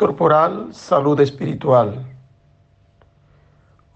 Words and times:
Corporal, 0.00 0.68
salud 0.72 1.20
espiritual. 1.20 2.06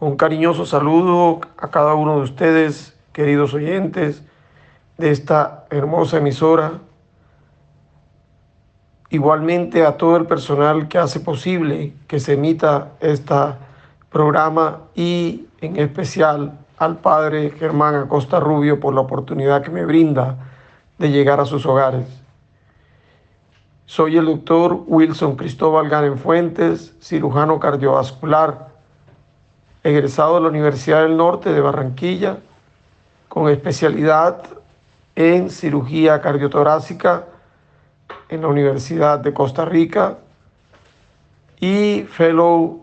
Un 0.00 0.16
cariñoso 0.16 0.66
saludo 0.66 1.40
a 1.56 1.68
cada 1.70 1.94
uno 1.94 2.16
de 2.16 2.24
ustedes, 2.24 2.94
queridos 3.14 3.54
oyentes 3.54 4.22
de 4.98 5.10
esta 5.10 5.64
hermosa 5.70 6.18
emisora. 6.18 6.72
Igualmente 9.08 9.86
a 9.86 9.96
todo 9.96 10.18
el 10.18 10.26
personal 10.26 10.88
que 10.88 10.98
hace 10.98 11.20
posible 11.20 11.94
que 12.06 12.20
se 12.20 12.34
emita 12.34 12.90
este 13.00 13.34
programa 14.10 14.80
y 14.94 15.46
en 15.62 15.78
especial 15.78 16.52
al 16.76 16.98
padre 16.98 17.48
Germán 17.52 17.94
Acosta 17.94 18.40
Rubio 18.40 18.78
por 18.78 18.92
la 18.92 19.00
oportunidad 19.00 19.62
que 19.62 19.70
me 19.70 19.86
brinda 19.86 20.36
de 20.98 21.10
llegar 21.10 21.40
a 21.40 21.46
sus 21.46 21.64
hogares. 21.64 22.23
Soy 23.86 24.16
el 24.16 24.24
doctor 24.24 24.82
Wilson 24.86 25.36
Cristóbal 25.36 25.90
Garen 25.90 26.16
Fuentes, 26.16 26.94
cirujano 27.00 27.60
cardiovascular, 27.60 28.68
egresado 29.82 30.36
de 30.36 30.40
la 30.40 30.48
Universidad 30.48 31.02
del 31.02 31.18
Norte 31.18 31.52
de 31.52 31.60
Barranquilla, 31.60 32.38
con 33.28 33.50
especialidad 33.50 34.42
en 35.14 35.50
cirugía 35.50 36.22
cardiotorácica 36.22 37.26
en 38.30 38.40
la 38.40 38.48
Universidad 38.48 39.18
de 39.18 39.34
Costa 39.34 39.66
Rica 39.66 40.16
y 41.60 42.04
fellow 42.04 42.82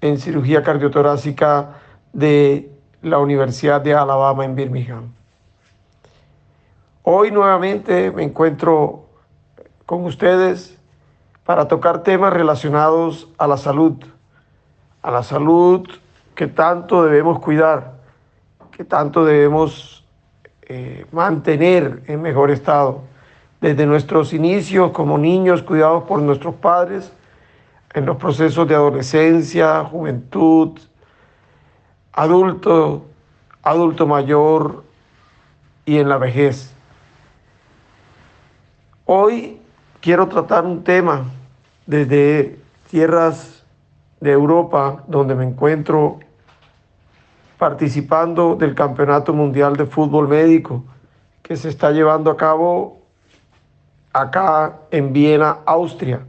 en 0.00 0.18
cirugía 0.18 0.62
cardiotorácica 0.62 1.80
de 2.12 2.70
la 3.02 3.18
Universidad 3.18 3.80
de 3.80 3.94
Alabama 3.94 4.44
en 4.44 4.54
Birmingham. 4.54 5.12
Hoy 7.02 7.32
nuevamente 7.32 8.12
me 8.12 8.22
encuentro 8.22 9.01
con 9.86 10.04
ustedes 10.04 10.78
para 11.44 11.68
tocar 11.68 12.02
temas 12.02 12.32
relacionados 12.32 13.28
a 13.38 13.46
la 13.46 13.56
salud, 13.56 13.94
a 15.02 15.10
la 15.10 15.22
salud 15.22 15.88
que 16.34 16.46
tanto 16.46 17.04
debemos 17.04 17.40
cuidar, 17.40 17.94
que 18.70 18.84
tanto 18.84 19.24
debemos 19.24 20.04
eh, 20.62 21.06
mantener 21.12 22.02
en 22.06 22.22
mejor 22.22 22.50
estado. 22.50 23.02
Desde 23.60 23.86
nuestros 23.86 24.32
inicios 24.32 24.90
como 24.90 25.18
niños 25.18 25.62
cuidados 25.62 26.04
por 26.04 26.20
nuestros 26.20 26.54
padres, 26.56 27.12
en 27.94 28.06
los 28.06 28.16
procesos 28.16 28.66
de 28.66 28.74
adolescencia, 28.74 29.84
juventud, 29.84 30.78
adulto, 32.12 33.06
adulto 33.62 34.06
mayor 34.06 34.84
y 35.84 35.98
en 35.98 36.08
la 36.08 36.16
vejez. 36.16 36.72
Hoy 39.04 39.61
quiero 40.02 40.26
tratar 40.26 40.66
un 40.66 40.82
tema 40.82 41.24
desde 41.86 42.58
tierras 42.90 43.62
de 44.20 44.32
Europa, 44.32 45.04
donde 45.06 45.34
me 45.34 45.44
encuentro 45.44 46.18
participando 47.56 48.56
del 48.56 48.74
Campeonato 48.74 49.32
Mundial 49.32 49.76
de 49.76 49.86
Fútbol 49.86 50.28
Médico 50.28 50.84
que 51.40 51.56
se 51.56 51.68
está 51.68 51.92
llevando 51.92 52.30
a 52.30 52.36
cabo 52.36 53.00
acá 54.12 54.80
en 54.90 55.12
Viena, 55.12 55.58
Austria. 55.64 56.20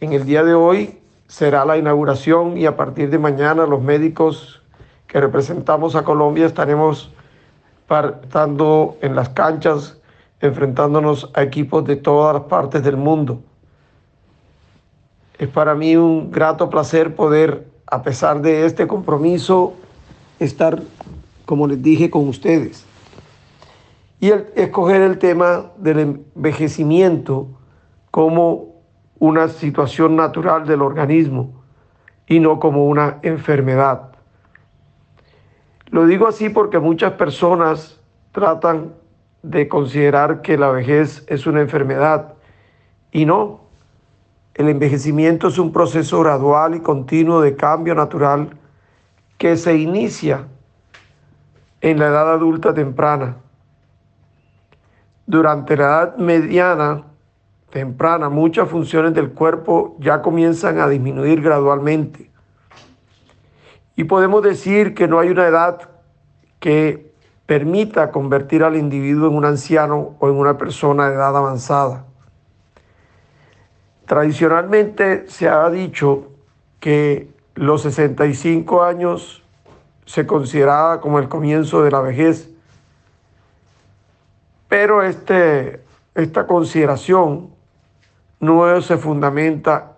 En 0.00 0.12
el 0.12 0.24
día 0.24 0.44
de 0.44 0.54
hoy 0.54 1.00
será 1.26 1.64
la 1.64 1.76
inauguración 1.76 2.56
y 2.56 2.66
a 2.66 2.76
partir 2.76 3.10
de 3.10 3.18
mañana 3.18 3.66
los 3.66 3.82
médicos 3.82 4.62
que 5.08 5.20
representamos 5.20 5.96
a 5.96 6.04
Colombia 6.04 6.46
estaremos 6.46 7.12
estando 7.88 8.96
en 9.00 9.16
las 9.16 9.30
canchas 9.30 9.98
enfrentándonos 10.44 11.30
a 11.34 11.42
equipos 11.42 11.84
de 11.86 11.96
todas 11.96 12.34
las 12.34 12.44
partes 12.44 12.82
del 12.82 12.96
mundo. 12.96 13.42
Es 15.38 15.48
para 15.48 15.74
mí 15.74 15.96
un 15.96 16.30
grato 16.30 16.68
placer 16.68 17.16
poder, 17.16 17.66
a 17.86 18.02
pesar 18.02 18.42
de 18.42 18.66
este 18.66 18.86
compromiso, 18.86 19.74
estar, 20.38 20.82
como 21.46 21.66
les 21.66 21.82
dije, 21.82 22.10
con 22.10 22.28
ustedes. 22.28 22.84
Y 24.20 24.30
escoger 24.54 25.00
el 25.00 25.18
tema 25.18 25.72
del 25.76 25.98
envejecimiento 25.98 27.48
como 28.10 28.74
una 29.18 29.48
situación 29.48 30.16
natural 30.16 30.66
del 30.66 30.82
organismo 30.82 31.62
y 32.26 32.38
no 32.38 32.60
como 32.60 32.86
una 32.86 33.18
enfermedad. 33.22 34.12
Lo 35.86 36.06
digo 36.06 36.26
así 36.26 36.50
porque 36.50 36.78
muchas 36.78 37.12
personas 37.12 38.00
tratan 38.32 38.92
de 39.44 39.68
considerar 39.68 40.40
que 40.40 40.56
la 40.56 40.70
vejez 40.70 41.22
es 41.26 41.46
una 41.46 41.60
enfermedad 41.60 42.34
y 43.12 43.26
no. 43.26 43.60
El 44.54 44.70
envejecimiento 44.70 45.48
es 45.48 45.58
un 45.58 45.70
proceso 45.70 46.20
gradual 46.20 46.74
y 46.76 46.80
continuo 46.80 47.42
de 47.42 47.54
cambio 47.54 47.94
natural 47.94 48.56
que 49.36 49.56
se 49.58 49.76
inicia 49.76 50.46
en 51.82 51.98
la 51.98 52.06
edad 52.06 52.32
adulta 52.32 52.72
temprana. 52.72 53.36
Durante 55.26 55.76
la 55.76 55.84
edad 55.84 56.16
mediana 56.16 57.04
temprana, 57.68 58.30
muchas 58.30 58.70
funciones 58.70 59.12
del 59.12 59.32
cuerpo 59.32 59.96
ya 59.98 60.22
comienzan 60.22 60.78
a 60.78 60.88
disminuir 60.88 61.42
gradualmente. 61.42 62.30
Y 63.94 64.04
podemos 64.04 64.42
decir 64.42 64.94
que 64.94 65.06
no 65.06 65.18
hay 65.18 65.28
una 65.28 65.46
edad 65.46 65.90
que 66.60 67.13
permita 67.46 68.10
convertir 68.10 68.62
al 68.62 68.76
individuo 68.76 69.28
en 69.28 69.36
un 69.36 69.44
anciano 69.44 70.16
o 70.18 70.28
en 70.28 70.36
una 70.36 70.56
persona 70.56 71.08
de 71.08 71.14
edad 71.14 71.36
avanzada. 71.36 72.04
Tradicionalmente 74.06 75.28
se 75.28 75.48
ha 75.48 75.68
dicho 75.70 76.30
que 76.80 77.28
los 77.54 77.82
65 77.82 78.82
años 78.82 79.42
se 80.06 80.26
consideraba 80.26 81.00
como 81.00 81.18
el 81.18 81.28
comienzo 81.28 81.82
de 81.82 81.90
la 81.90 82.00
vejez, 82.00 82.50
pero 84.68 85.02
este, 85.02 85.82
esta 86.14 86.46
consideración 86.46 87.50
no 88.40 88.80
se 88.82 88.96
fundamenta 88.98 89.92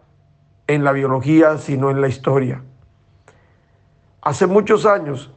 en 0.66 0.84
la 0.84 0.92
biología, 0.92 1.58
sino 1.58 1.90
en 1.90 2.00
la 2.00 2.08
historia. 2.08 2.62
Hace 4.20 4.46
muchos 4.46 4.86
años 4.86 5.32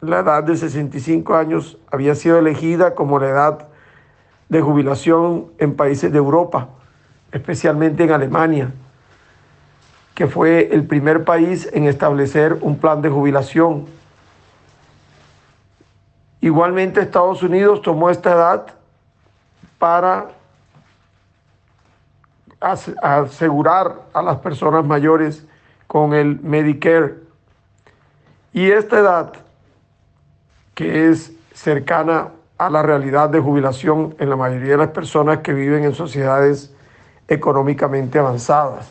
la 0.00 0.20
edad 0.20 0.42
de 0.44 0.56
65 0.56 1.34
años 1.34 1.76
había 1.90 2.14
sido 2.14 2.38
elegida 2.38 2.94
como 2.94 3.18
la 3.18 3.28
edad 3.28 3.68
de 4.48 4.60
jubilación 4.60 5.46
en 5.58 5.76
países 5.76 6.10
de 6.10 6.18
Europa, 6.18 6.68
especialmente 7.32 8.04
en 8.04 8.12
Alemania, 8.12 8.72
que 10.14 10.26
fue 10.26 10.70
el 10.72 10.86
primer 10.86 11.24
país 11.24 11.68
en 11.72 11.84
establecer 11.84 12.58
un 12.62 12.78
plan 12.78 13.02
de 13.02 13.10
jubilación. 13.10 13.86
Igualmente 16.40 17.00
Estados 17.00 17.42
Unidos 17.42 17.82
tomó 17.82 18.10
esta 18.10 18.32
edad 18.32 18.66
para 19.78 20.28
asegurar 23.02 24.02
a 24.12 24.22
las 24.22 24.38
personas 24.38 24.84
mayores 24.84 25.46
con 25.86 26.14
el 26.14 26.40
Medicare. 26.40 27.16
Y 28.52 28.70
esta 28.70 28.98
edad 28.98 29.32
que 30.80 31.10
es 31.10 31.30
cercana 31.52 32.28
a 32.56 32.70
la 32.70 32.82
realidad 32.82 33.28
de 33.28 33.38
jubilación 33.38 34.14
en 34.18 34.30
la 34.30 34.36
mayoría 34.36 34.70
de 34.70 34.76
las 34.78 34.88
personas 34.88 35.40
que 35.40 35.52
viven 35.52 35.84
en 35.84 35.94
sociedades 35.94 36.74
económicamente 37.28 38.18
avanzadas. 38.18 38.90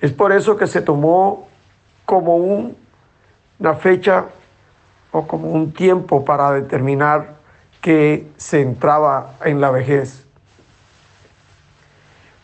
Es 0.00 0.12
por 0.12 0.30
eso 0.30 0.56
que 0.56 0.68
se 0.68 0.80
tomó 0.80 1.48
como 2.04 2.36
una 2.36 3.74
fecha 3.74 4.26
o 5.10 5.26
como 5.26 5.50
un 5.50 5.72
tiempo 5.72 6.24
para 6.24 6.52
determinar 6.52 7.34
que 7.80 8.28
se 8.36 8.60
entraba 8.60 9.34
en 9.44 9.60
la 9.60 9.72
vejez. 9.72 10.24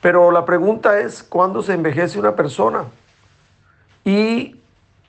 Pero 0.01 0.33
la 0.33 0.45
pregunta 0.45 0.99
es, 0.99 1.23
¿cuándo 1.23 1.63
se 1.63 1.75
envejece 1.75 2.19
una 2.19 2.35
persona? 2.35 2.87
Y 4.03 4.61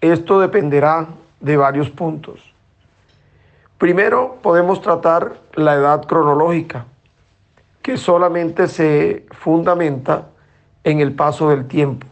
esto 0.01 0.39
dependerá 0.39 1.07
de 1.39 1.57
varios 1.57 1.89
puntos. 1.89 2.53
Primero 3.79 4.39
podemos 4.41 4.81
tratar 4.81 5.37
la 5.53 5.75
edad 5.75 6.05
cronológica, 6.05 6.85
que 7.81 7.95
solamente 7.95 8.67
se 8.67 9.25
fundamenta 9.31 10.27
en 10.83 10.99
el 10.99 11.13
paso 11.15 11.49
del 11.49 11.65
tiempo. 11.65 12.05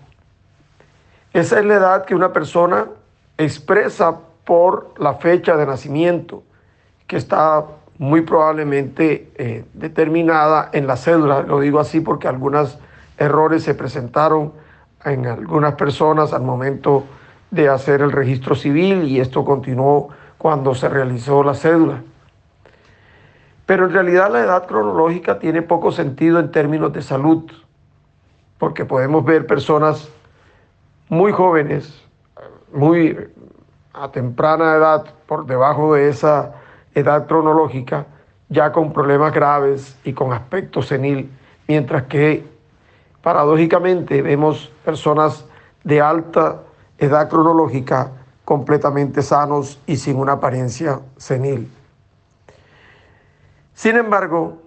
Esa 1.34 1.60
es 1.60 1.66
la 1.66 1.76
edad 1.76 2.06
que 2.06 2.16
una 2.16 2.32
persona 2.32 2.88
expresa 3.38 4.18
por 4.46 4.94
la 4.98 5.16
fecha 5.16 5.58
de 5.58 5.66
nacimiento, 5.66 6.42
que 7.06 7.18
está 7.18 7.66
muy 7.98 8.22
probablemente 8.22 9.30
eh, 9.36 9.66
determinada 9.74 10.70
en 10.72 10.88
la 10.88 10.96
cédula. 10.96 11.42
Lo 11.42 11.60
digo 11.60 11.82
así 11.82 12.00
porque 12.00 12.30
algunos 12.30 12.80
errores 13.18 13.64
se 13.64 13.76
presentaron 13.76 14.54
en 15.04 15.28
algunas 15.28 15.74
personas 15.76 16.32
al 16.32 16.44
momento 16.44 17.04
de 17.52 17.68
hacer 17.68 18.00
el 18.00 18.14
registro 18.14 18.56
civil 18.56 19.04
y 19.04 19.20
esto 19.20 19.44
continuó 19.44 20.12
cuando 20.38 20.76
se 20.76 20.90
realizó 20.90 21.44
la 21.44 21.54
cédula. 21.54 22.02
Pero 23.66 23.86
en 23.86 23.94
realidad 23.94 24.32
la 24.32 24.40
edad 24.40 24.66
cronológica 24.66 25.40
tiene 25.40 25.62
poco 25.62 25.92
sentido 25.92 26.40
en 26.40 26.52
términos 26.52 26.94
de 26.94 27.02
salud. 27.02 27.52
porque 28.58 28.86
podemos 28.86 29.24
ver 29.24 29.46
personas 29.46 30.10
muy 31.10 31.32
jóvenes, 31.32 32.04
muy 32.74 33.16
a 33.94 34.12
temprana 34.12 34.76
edad, 34.76 35.06
por 35.28 35.46
debajo 35.46 35.94
de 35.94 36.10
esa 36.10 36.54
edad 36.96 37.28
cronológica, 37.28 38.08
ya 38.50 38.72
con 38.72 38.94
problemas 38.94 39.34
graves 39.34 39.98
y 40.04 40.14
con 40.14 40.34
aspecto 40.34 40.82
senil, 40.82 41.30
mientras 41.68 42.04
que 42.04 42.46
paradójicamente 43.22 44.22
vemos 44.22 44.72
personas 44.84 45.46
de 45.84 46.02
alta 46.02 46.64
edad 46.98 47.30
cronológica 47.30 48.12
completamente 48.48 49.24
sanos 49.24 49.78
y 49.86 49.98
sin 49.98 50.16
una 50.16 50.32
apariencia 50.32 51.02
senil. 51.18 51.70
Sin 53.74 53.98
embargo, 53.98 54.62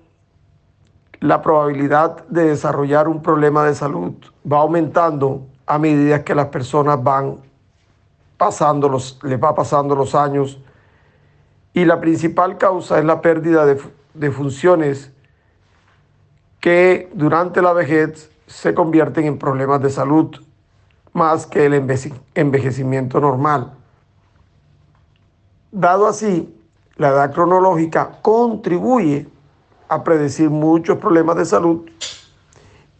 la 1.21 1.41
probabilidad 1.41 2.27
de 2.29 2.45
desarrollar 2.45 3.09
un 3.09 3.23
problema 3.23 3.65
de 3.65 3.75
salud 3.75 4.13
va 4.45 4.59
aumentando 4.59 5.47
a 5.65 5.79
medida 5.79 6.23
que 6.23 6.35
las 6.35 6.49
personas 6.49 7.03
van 7.03 7.39
pasando 8.37 8.87
los, 8.87 9.19
les 9.23 9.43
va 9.43 9.55
pasando 9.55 9.95
los 9.95 10.15
años 10.15 10.61
y 11.73 11.87
la 11.87 12.03
principal 12.03 12.59
causa 12.59 12.99
es 12.99 13.07
la 13.07 13.23
pérdida 13.23 13.65
de, 13.65 13.81
de 14.13 14.31
funciones 14.31 15.11
que 16.61 17.09
durante 17.15 17.63
la 17.63 17.73
vejez 17.73 18.31
se 18.47 18.75
convierten 18.75 19.25
en 19.25 19.39
problemas 19.39 19.81
de 19.81 19.89
salud 19.89 20.37
más 21.13 21.47
que 21.47 21.67
el 21.67 21.75
envejecimiento 22.35 23.21
normal. 23.21 23.73
Dado 25.73 26.07
así, 26.07 26.55
la 26.97 27.09
edad 27.09 27.33
cronológica 27.33 28.19
contribuye 28.23 29.29
a 29.89 30.05
predecir 30.05 30.51
muchos 30.51 30.99
problemas 30.99 31.37
de 31.37 31.45
salud 31.45 31.89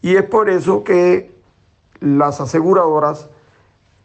y 0.01 0.15
es 0.15 0.23
por 0.23 0.49
eso 0.49 0.83
que 0.83 1.31
las 1.99 2.41
aseguradoras 2.41 3.29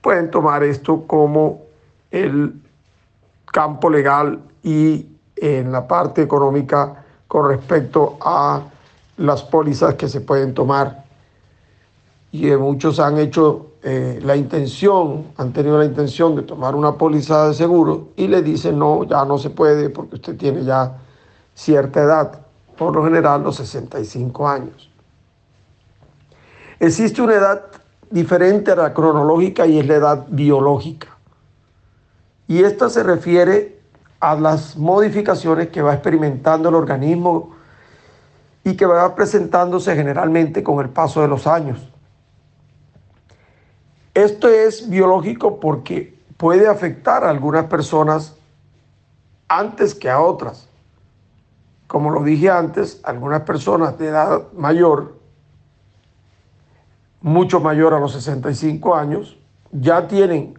pueden 0.03 0.31
tomar 0.31 0.63
esto 0.63 1.07
como 1.07 1.63
el 2.11 2.61
campo 3.47 3.89
legal 3.89 4.41
y 4.63 5.07
en 5.37 5.73
la 5.73 5.89
parte 5.89 6.23
económica 6.23 7.05
con 7.27 7.49
respecto 7.49 8.19
a 8.21 8.63
las 9.17 9.43
pólizas 9.43 9.95
que 9.95 10.09
se 10.09 10.21
pueden 10.21 10.55
tomar. 10.55 11.05
Y 12.33 12.47
muchos 12.51 13.01
han 13.01 13.19
hecho 13.19 13.73
eh, 13.89 14.19
la 14.21 14.35
intención, 14.35 15.27
han 15.37 15.53
tenido 15.53 15.79
la 15.79 15.85
intención 15.85 16.35
de 16.35 16.43
tomar 16.43 16.75
una 16.75 16.99
póliza 16.99 17.47
de 17.47 17.55
seguro 17.55 18.09
y 18.17 18.27
le 18.27 18.43
dicen 18.43 18.77
no, 18.77 19.05
ya 19.05 19.25
no 19.25 19.39
se 19.39 19.51
puede 19.51 19.91
porque 19.91 20.17
usted 20.17 20.37
tiene 20.37 20.65
ya 20.65 20.97
cierta 21.55 22.03
edad, 22.03 22.41
por 22.77 22.93
lo 22.93 23.05
general 23.05 23.45
los 23.45 23.55
65 23.55 24.49
años. 24.49 24.91
Existe 26.81 27.23
una 27.23 27.35
edad 27.35 27.63
diferente 28.11 28.73
a 28.73 28.75
la 28.75 28.93
cronológica 28.93 29.69
y 29.69 29.79
es 29.79 29.87
la 29.87 29.95
edad 29.95 30.27
biológica. 30.31 31.17
Y 32.49 32.65
esta 32.65 32.91
se 32.91 33.05
refiere 33.05 33.79
a 34.19 34.35
las 34.35 34.77
modificaciones 34.77 35.69
que 35.69 35.81
va 35.81 35.95
experimentando 35.95 36.71
el 36.71 36.75
organismo 36.75 37.55
y 38.65 38.77
que 38.77 38.85
va 38.85 39.15
presentándose 39.15 39.95
generalmente 39.95 40.65
con 40.65 40.85
el 40.85 40.91
paso 40.91 41.23
de 41.23 41.29
los 41.29 41.47
años. 41.47 41.93
Esto 44.17 44.49
es 44.49 44.89
biológico 44.89 45.61
porque 45.61 46.15
puede 46.39 46.69
afectar 46.69 47.23
a 47.23 47.29
algunas 47.29 47.67
personas 47.67 48.35
antes 49.47 49.95
que 49.95 50.09
a 50.09 50.21
otras. 50.21 50.71
Como 51.87 52.09
lo 52.09 52.23
dije 52.23 52.49
antes, 52.49 52.99
algunas 53.05 53.43
personas 53.43 53.99
de 53.99 54.09
edad 54.09 54.51
mayor, 54.55 55.17
mucho 57.21 57.61
mayor 57.61 57.93
a 57.93 58.01
los 58.01 58.13
65 58.13 58.95
años, 58.95 59.37
ya 59.71 60.09
tienen 60.09 60.59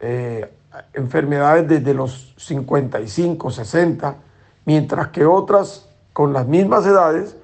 eh, 0.00 0.50
enfermedades 0.94 1.68
desde 1.68 1.92
los 1.92 2.32
55, 2.38 3.50
60, 3.50 4.16
mientras 4.64 5.08
que 5.08 5.26
otras 5.26 5.90
con 6.14 6.32
las 6.32 6.46
mismas 6.46 6.86
edades 6.86 7.36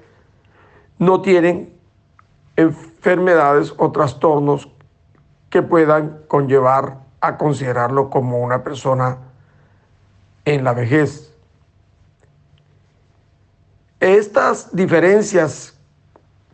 no 0.97 1.21
tienen 1.21 1.71
enfermedades 2.55 3.75
o 3.77 3.91
trastornos 3.91 4.67
que 5.51 5.61
puedan 5.61 6.23
conllevar 6.27 6.97
a 7.19 7.37
considerarlo 7.37 8.09
como 8.09 8.39
una 8.39 8.63
persona 8.63 9.17
en 10.45 10.63
la 10.63 10.73
vejez. 10.73 11.31
Estas 13.99 14.75
diferencias 14.75 15.77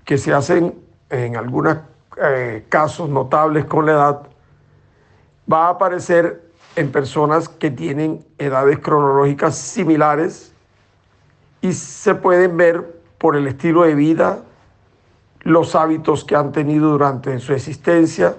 que 0.04 0.18
se 0.18 0.34
hacen 0.34 0.76
en 1.10 1.38
algunos 1.38 1.78
eh, 2.22 2.66
casos 2.68 3.08
notables 3.08 3.66
con 3.66 3.86
la 3.86 3.92
edad 3.94 4.28
va 5.52 5.68
a 5.68 5.70
aparecer 5.70 6.52
en 6.76 6.92
personas 6.92 7.48
que 7.48 7.72
tienen 7.72 8.26
edades 8.38 8.80
cronológicas 8.80 9.56
similares 9.56 10.52
y 11.62 11.72
se 11.74 12.16
pueden 12.16 12.58
ver 12.58 13.02
por 13.18 13.36
el 13.36 13.48
estilo 13.48 13.84
de 13.84 13.96
vida, 13.96 14.40
los 15.42 15.76
hábitos 15.76 16.26
que 16.26 16.36
han 16.36 16.52
tenido 16.52 16.90
durante 16.90 17.40
su 17.40 17.54
existencia, 17.54 18.36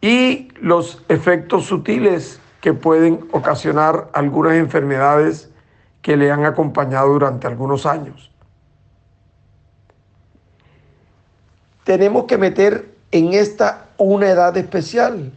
y 0.00 0.48
los 0.60 1.02
efectos 1.08 1.64
sutiles 1.64 2.40
que 2.60 2.74
pueden 2.74 3.28
ocasionar 3.32 4.08
algunas 4.12 4.54
enfermedades 4.54 5.50
que 6.02 6.16
le 6.16 6.30
han 6.30 6.44
acompañado 6.44 7.08
durante 7.08 7.46
algunos 7.46 7.86
años. 7.86 8.30
Tenemos 11.84 12.24
que 12.24 12.38
meter 12.38 12.94
en 13.12 13.32
esta 13.32 13.86
una 13.96 14.28
edad 14.28 14.56
especial 14.56 15.32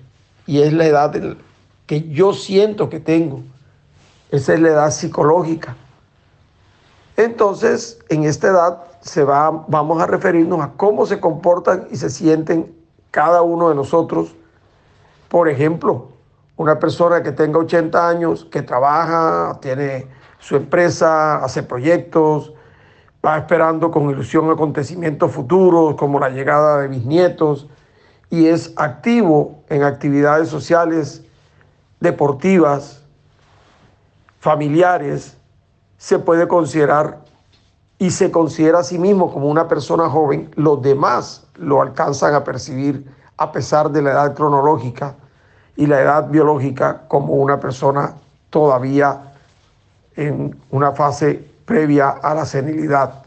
y 0.45 0.61
es 0.61 0.73
la 0.73 0.85
edad 0.85 1.15
que 1.85 2.09
yo 2.09 2.33
siento 2.33 2.89
que 2.89 2.99
tengo. 2.99 3.43
Esa 4.31 4.53
es 4.53 4.59
la 4.59 4.69
edad 4.69 4.91
psicológica. 4.91 5.75
Entonces, 7.17 7.99
en 8.09 8.23
esta 8.23 8.47
edad 8.47 8.83
se 9.01 9.23
va, 9.23 9.65
vamos 9.67 10.01
a 10.01 10.07
referirnos 10.07 10.61
a 10.61 10.71
cómo 10.77 11.05
se 11.05 11.19
comportan 11.19 11.87
y 11.91 11.97
se 11.97 12.09
sienten 12.09 12.73
cada 13.11 13.41
uno 13.41 13.69
de 13.69 13.75
nosotros 13.75 14.35
por 15.29 15.47
ejemplo, 15.47 16.09
una 16.57 16.77
persona 16.79 17.23
que 17.23 17.31
tenga 17.31 17.59
80 17.59 18.09
años, 18.09 18.45
que 18.51 18.61
trabaja, 18.61 19.59
tiene 19.61 20.07
su 20.39 20.55
empresa, 20.55 21.43
hace 21.43 21.63
proyectos, 21.63 22.53
va 23.25 23.37
esperando 23.37 23.91
con 23.91 24.09
ilusión 24.09 24.49
acontecimientos 24.49 25.31
futuros 25.31 25.95
como 25.95 26.19
la 26.19 26.29
llegada 26.29 26.81
de 26.81 26.89
mis 26.89 27.05
nietos 27.05 27.67
y 28.29 28.47
es 28.47 28.73
activo 28.75 29.63
en 29.69 29.83
actividades 29.83 30.49
sociales, 30.49 31.23
deportivas, 31.99 33.03
familiares, 34.39 35.37
se 35.97 36.17
puede 36.19 36.47
considerar 36.47 37.19
y 37.97 38.11
se 38.11 38.31
considera 38.31 38.79
a 38.79 38.83
sí 38.83 38.97
mismo 38.97 39.31
como 39.31 39.49
una 39.49 39.67
persona 39.67 40.09
joven, 40.09 40.49
los 40.55 40.81
demás 40.81 41.45
lo 41.55 41.81
alcanzan 41.81 42.33
a 42.33 42.43
percibir 42.43 43.18
a 43.39 43.53
pesar 43.53 43.89
de 43.89 44.01
la 44.01 44.11
edad 44.11 44.35
cronológica 44.35 45.15
y 45.77 45.87
la 45.87 46.01
edad 46.01 46.27
biológica 46.27 47.03
como 47.07 47.35
una 47.35 47.57
persona 47.57 48.13
todavía 48.49 49.33
en 50.17 50.59
una 50.71 50.91
fase 50.91 51.41
previa 51.63 52.09
a 52.09 52.33
la 52.33 52.45
senilidad. 52.45 53.23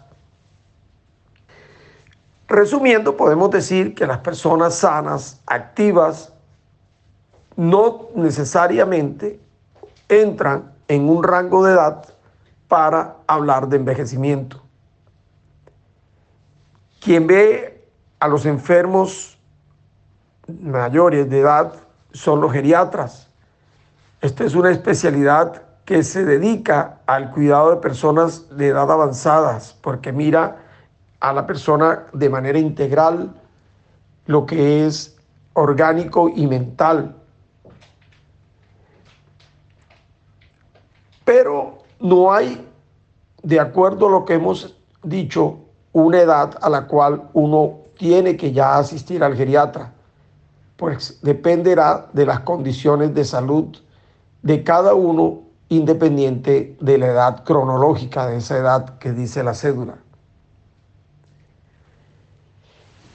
Resumiendo, 2.47 3.17
podemos 3.17 3.51
decir 3.51 3.95
que 3.95 4.07
las 4.07 4.19
personas 4.19 4.75
sanas, 4.75 5.41
activas, 5.47 6.31
no 7.57 8.09
necesariamente 8.15 9.41
entran 10.11 10.73
en 10.89 11.09
un 11.09 11.23
rango 11.23 11.65
de 11.65 11.73
edad 11.73 12.05
para 12.69 13.17
hablar 13.27 13.69
de 13.69 13.79
envejecimiento. 13.79 14.61
Quien 17.01 17.27
ve 17.27 17.83
a 18.21 18.29
los 18.29 18.45
enfermos 18.45 19.39
mayores 20.61 21.29
de 21.29 21.41
edad 21.41 21.73
son 22.13 22.41
los 22.41 22.53
geriatras. 22.53 23.29
Esta 24.21 24.45
es 24.45 24.55
una 24.55 24.71
especialidad 24.71 25.63
que 25.85 26.03
se 26.05 26.25
dedica 26.25 27.01
al 27.07 27.33
cuidado 27.33 27.71
de 27.71 27.77
personas 27.79 28.57
de 28.57 28.69
edad 28.69 28.91
avanzadas, 28.91 29.77
porque 29.81 30.13
mira 30.13 30.59
a 31.21 31.33
la 31.33 31.47
persona 31.47 32.07
de 32.13 32.29
manera 32.29 32.59
integral, 32.59 33.33
lo 34.27 34.47
que 34.47 34.87
es 34.87 35.17
orgánico 35.55 36.29
y 36.29 36.47
mental. 36.47 37.17
Pero 41.25 41.79
no 42.01 42.33
hay, 42.33 42.69
de 43.43 43.59
acuerdo 43.59 44.07
a 44.07 44.11
lo 44.11 44.25
que 44.25 44.35
hemos 44.35 44.77
dicho, 45.03 45.59
una 45.93 46.21
edad 46.21 46.59
a 46.63 46.71
la 46.71 46.87
cual 46.87 47.29
uno 47.33 47.81
tiene 47.99 48.37
que 48.37 48.53
ya 48.53 48.79
asistir 48.79 49.23
al 49.23 49.37
geriatra 49.37 49.93
pues 50.83 51.21
dependerá 51.23 52.09
de 52.13 52.27
las 52.27 52.41
condiciones 52.41 53.15
de 53.15 53.25
salud 53.25 53.67
de 54.43 54.65
cada 54.65 54.95
uno 54.95 55.43
independiente 55.69 56.77
de 56.81 56.99
la 56.99 57.07
edad 57.07 57.45
cronológica, 57.45 58.27
de 58.27 58.39
esa 58.39 58.59
edad 58.59 58.99
que 58.99 59.13
dice 59.13 59.45
la 59.45 59.55
cédula. 59.55 59.99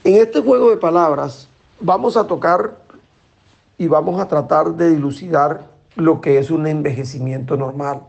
En 0.02 0.14
este 0.14 0.40
juego 0.40 0.70
de 0.70 0.78
palabras 0.78 1.46
vamos 1.78 2.16
a 2.16 2.26
tocar 2.26 2.78
y 3.76 3.86
vamos 3.86 4.18
a 4.18 4.28
tratar 4.28 4.72
de 4.72 4.88
dilucidar 4.88 5.66
lo 5.94 6.22
que 6.22 6.38
es 6.38 6.50
un 6.50 6.66
envejecimiento 6.66 7.58
normal. 7.58 8.00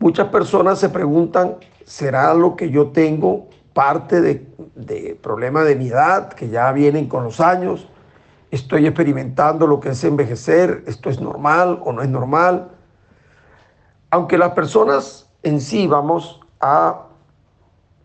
Muchas 0.00 0.26
personas 0.30 0.80
se 0.80 0.88
preguntan, 0.88 1.58
¿será 1.84 2.34
lo 2.34 2.56
que 2.56 2.70
yo 2.70 2.88
tengo 2.88 3.49
parte 3.80 4.20
de, 4.20 4.46
de 4.74 5.18
problema 5.22 5.64
de 5.64 5.74
mi 5.74 5.88
edad, 5.88 6.34
que 6.34 6.50
ya 6.50 6.70
vienen 6.70 7.08
con 7.08 7.24
los 7.24 7.40
años? 7.40 7.88
¿Estoy 8.50 8.86
experimentando 8.86 9.66
lo 9.66 9.80
que 9.80 9.88
es 9.88 10.04
envejecer? 10.04 10.84
¿Esto 10.86 11.08
es 11.08 11.18
normal 11.18 11.80
o 11.82 11.90
no 11.90 12.02
es 12.02 12.10
normal? 12.10 12.72
Aunque 14.10 14.36
las 14.36 14.50
personas 14.50 15.30
en 15.42 15.62
sí 15.62 15.86
vamos 15.86 16.42
a 16.60 17.06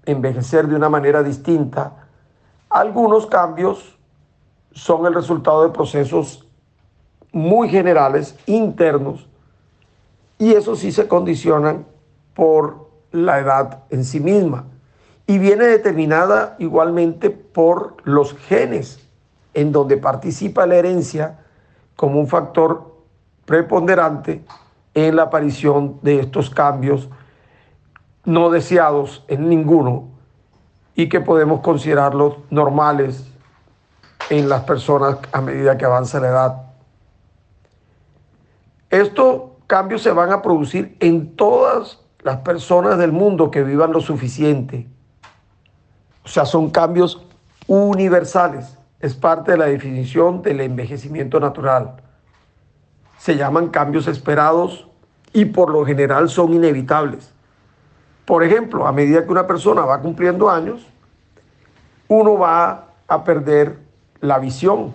envejecer 0.05 0.65
de 0.65 0.77
una 0.77 0.87
manera 0.87 1.21
distinta, 1.23 2.07
algunos 2.69 3.25
cambios 3.25 3.99
son 4.71 5.05
el 5.05 5.13
resultado 5.13 5.63
de 5.63 5.73
procesos 5.73 6.47
muy 7.33 7.67
generales, 7.67 8.39
internos, 8.45 9.27
y 10.37 10.53
eso 10.53 10.77
sí 10.77 10.93
se 10.93 11.09
condicionan 11.09 11.85
por 12.33 12.87
la 13.11 13.39
edad 13.39 13.83
en 13.89 14.05
sí 14.05 14.21
misma. 14.21 14.67
Y 15.27 15.39
viene 15.39 15.65
determinada 15.65 16.55
igualmente 16.59 17.29
por 17.29 17.97
los 18.03 18.35
genes, 18.35 18.99
en 19.53 19.71
donde 19.71 19.97
participa 19.97 20.67
la 20.67 20.75
herencia 20.75 21.39
como 21.95 22.19
un 22.19 22.27
factor 22.27 22.95
preponderante 23.45 24.43
en 24.93 25.15
la 25.15 25.23
aparición 25.23 25.99
de 26.01 26.19
estos 26.19 26.49
cambios 26.49 27.09
no 28.25 28.49
deseados 28.49 29.23
en 29.27 29.49
ninguno 29.49 30.09
y 30.95 31.09
que 31.09 31.21
podemos 31.21 31.61
considerarlos 31.61 32.37
normales 32.49 33.25
en 34.29 34.49
las 34.49 34.63
personas 34.63 35.17
a 35.31 35.41
medida 35.41 35.77
que 35.77 35.85
avanza 35.85 36.19
la 36.19 36.27
edad. 36.29 36.61
Estos 38.89 39.41
cambios 39.67 40.01
se 40.01 40.11
van 40.11 40.31
a 40.31 40.41
producir 40.41 40.95
en 40.99 41.35
todas 41.35 41.99
las 42.19 42.37
personas 42.37 42.97
del 42.97 43.11
mundo 43.11 43.51
que 43.51 43.63
vivan 43.63 43.91
lo 43.91 44.01
suficiente. 44.01 44.87
O 46.25 46.27
sea, 46.27 46.45
son 46.45 46.71
cambios 46.71 47.23
universales. 47.67 48.77
Es 48.99 49.13
parte 49.13 49.51
de 49.51 49.57
la 49.57 49.65
definición 49.65 50.41
del 50.41 50.59
envejecimiento 50.59 51.39
natural. 51.39 51.97
Se 53.17 53.37
llaman 53.37 53.69
cambios 53.69 54.07
esperados 54.07 54.87
y 55.31 55.45
por 55.45 55.69
lo 55.69 55.85
general 55.85 56.29
son 56.29 56.53
inevitables. 56.53 57.31
Por 58.25 58.43
ejemplo, 58.43 58.87
a 58.87 58.91
medida 58.91 59.23
que 59.23 59.31
una 59.31 59.45
persona 59.45 59.81
va 59.85 60.01
cumpliendo 60.01 60.49
años, 60.49 60.81
uno 62.07 62.37
va 62.37 62.87
a 63.07 63.23
perder 63.23 63.77
la 64.21 64.39
visión, 64.39 64.93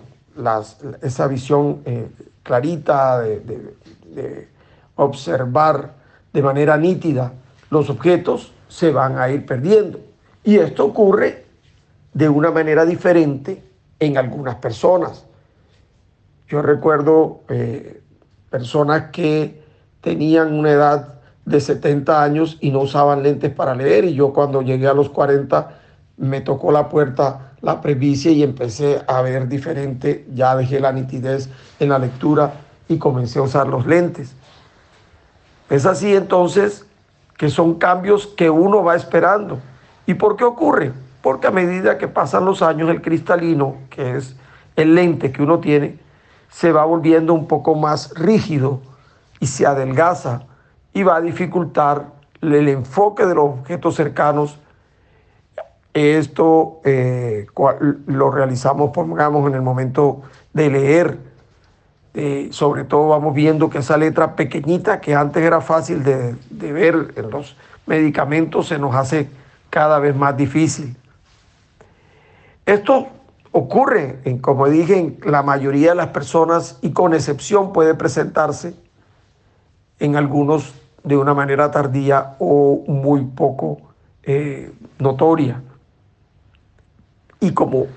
esa 1.01 1.27
visión 1.27 1.81
eh, 1.85 2.09
clarita 2.43 3.21
de, 3.21 4.49
observar 4.95 5.93
de 6.33 6.41
manera 6.41 6.77
nítida 6.77 7.33
los 7.69 7.89
objetos, 7.89 8.53
se 8.67 8.91
van 8.91 9.17
a 9.17 9.29
ir 9.29 9.45
perdiendo. 9.45 10.10
Y 10.43 10.57
esto 10.57 10.85
ocurre 10.85 11.45
de 12.13 12.29
una 12.29 12.51
manera 12.51 12.85
diferente 12.85 13.63
en 13.99 14.17
algunas 14.17 14.55
personas. 14.55 15.25
Yo 16.47 16.61
recuerdo 16.61 17.41
eh, 17.49 18.01
personas 18.49 19.11
que 19.11 19.63
tenían 20.01 20.53
una 20.53 20.71
edad 20.71 21.19
de 21.45 21.59
70 21.59 22.23
años 22.23 22.57
y 22.59 22.71
no 22.71 22.81
usaban 22.81 23.23
lentes 23.23 23.53
para 23.53 23.75
leer 23.75 24.05
y 24.05 24.13
yo 24.13 24.33
cuando 24.33 24.61
llegué 24.61 24.87
a 24.87 24.93
los 24.93 25.09
40 25.09 25.77
me 26.17 26.41
tocó 26.41 26.71
la 26.71 26.89
puerta 26.89 27.51
la 27.61 27.79
presbicia 27.79 28.31
y 28.31 28.43
empecé 28.43 29.01
a 29.07 29.21
ver 29.21 29.47
diferente, 29.47 30.25
ya 30.33 30.55
dejé 30.55 30.79
la 30.79 30.91
nitidez 30.91 31.49
en 31.79 31.89
la 31.89 31.99
lectura 31.99 32.53
y 32.87 32.97
comencé 32.97 33.39
a 33.39 33.43
usar 33.43 33.67
los 33.67 33.85
lentes. 33.85 34.33
Es 35.69 35.85
así 35.85 36.13
entonces 36.15 36.85
que 37.37 37.49
son 37.49 37.75
cambios 37.75 38.27
que 38.27 38.49
uno 38.49 38.83
va 38.83 38.95
esperando. 38.95 39.59
¿Y 40.11 40.15
por 40.15 40.35
qué 40.35 40.43
ocurre? 40.43 40.91
Porque 41.21 41.47
a 41.47 41.51
medida 41.51 41.97
que 41.97 42.09
pasan 42.09 42.43
los 42.43 42.61
años 42.61 42.89
el 42.89 43.01
cristalino, 43.01 43.77
que 43.89 44.17
es 44.17 44.35
el 44.75 44.93
lente 44.93 45.31
que 45.31 45.41
uno 45.41 45.59
tiene, 45.59 45.99
se 46.49 46.73
va 46.73 46.83
volviendo 46.83 47.33
un 47.33 47.47
poco 47.47 47.75
más 47.75 48.13
rígido 48.15 48.81
y 49.39 49.47
se 49.47 49.65
adelgaza 49.65 50.43
y 50.93 51.03
va 51.03 51.15
a 51.15 51.21
dificultar 51.21 52.07
el 52.41 52.67
enfoque 52.67 53.25
de 53.25 53.35
los 53.35 53.59
objetos 53.59 53.95
cercanos. 53.95 54.59
Esto 55.93 56.81
eh, 56.83 57.47
lo 58.07 58.31
realizamos, 58.31 58.91
pongamos, 58.91 59.47
en 59.47 59.55
el 59.55 59.61
momento 59.61 60.23
de 60.51 60.69
leer. 60.71 61.19
Eh, 62.15 62.49
sobre 62.51 62.83
todo 62.83 63.07
vamos 63.07 63.33
viendo 63.33 63.69
que 63.69 63.77
esa 63.77 63.95
letra 63.95 64.35
pequeñita 64.35 64.99
que 64.99 65.15
antes 65.15 65.41
era 65.41 65.61
fácil 65.61 66.03
de, 66.03 66.35
de 66.49 66.73
ver 66.73 67.13
en 67.15 67.31
los 67.31 67.55
medicamentos 67.85 68.67
se 68.67 68.77
nos 68.77 68.93
hace 68.93 69.29
cada 69.71 69.97
vez 69.97 70.15
más 70.15 70.37
difícil. 70.37 70.95
Esto 72.67 73.07
ocurre, 73.51 74.19
en, 74.25 74.37
como 74.37 74.67
dije, 74.69 74.99
en 74.99 75.19
la 75.25 75.41
mayoría 75.41 75.89
de 75.89 75.95
las 75.95 76.09
personas 76.09 76.77
y 76.81 76.91
con 76.91 77.15
excepción 77.15 77.73
puede 77.73 77.95
presentarse 77.95 78.75
en 79.99 80.15
algunos 80.15 80.73
de 81.03 81.17
una 81.17 81.33
manera 81.33 81.71
tardía 81.71 82.35
o 82.37 82.83
muy 82.87 83.23
poco 83.25 83.81
eh, 84.23 84.71
notoria. 84.99 85.61
Y 87.39 87.53
como 87.53 87.87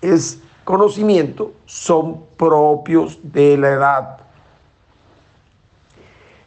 es 0.00 0.40
conocimiento, 0.64 1.52
son 1.66 2.24
propios 2.36 3.18
de 3.22 3.56
la 3.56 3.68
edad. 3.70 4.18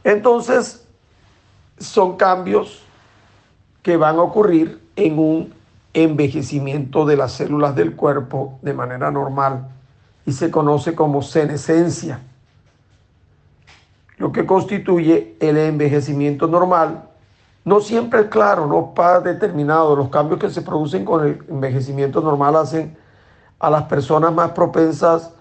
Entonces, 0.03 0.87
son 1.77 2.15
cambios 2.15 2.84
que 3.85 3.97
van 3.97 4.15
a 4.15 4.23
ocurrir 4.23 4.81
en 4.95 5.19
un 5.19 5.53
envejecimiento 5.93 7.05
de 7.05 7.17
las 7.17 7.33
células 7.33 7.75
del 7.75 7.95
cuerpo 7.95 8.57
de 8.63 8.73
manera 8.73 9.11
normal 9.11 9.67
y 10.25 10.31
se 10.31 10.49
conoce 10.49 10.95
como 10.95 11.21
senescencia 11.21 12.19
lo 14.17 14.31
que 14.31 14.47
constituye 14.47 15.37
el 15.39 15.55
envejecimiento 15.57 16.47
normal, 16.47 17.09
no 17.63 17.79
siempre 17.79 18.21
es 18.21 18.27
claro, 18.29 18.65
no 18.65 18.87
está 18.89 19.19
determinado. 19.19 19.95
Los 19.95 20.09
cambios 20.09 20.39
que 20.39 20.49
se 20.49 20.63
producen 20.63 21.05
con 21.05 21.23
el 21.23 21.45
envejecimiento 21.47 22.21
normal 22.21 22.55
hacen 22.55 22.97
a 23.59 23.69
las 23.69 23.83
personas 23.83 24.33
más 24.33 24.49
propensas 24.51 25.31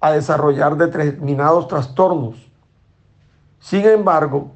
a 0.00 0.10
desarrollar 0.10 0.76
determinados 0.76 1.68
trastornos. 1.68 2.50
Sin 3.60 3.86
embargo, 3.86 4.50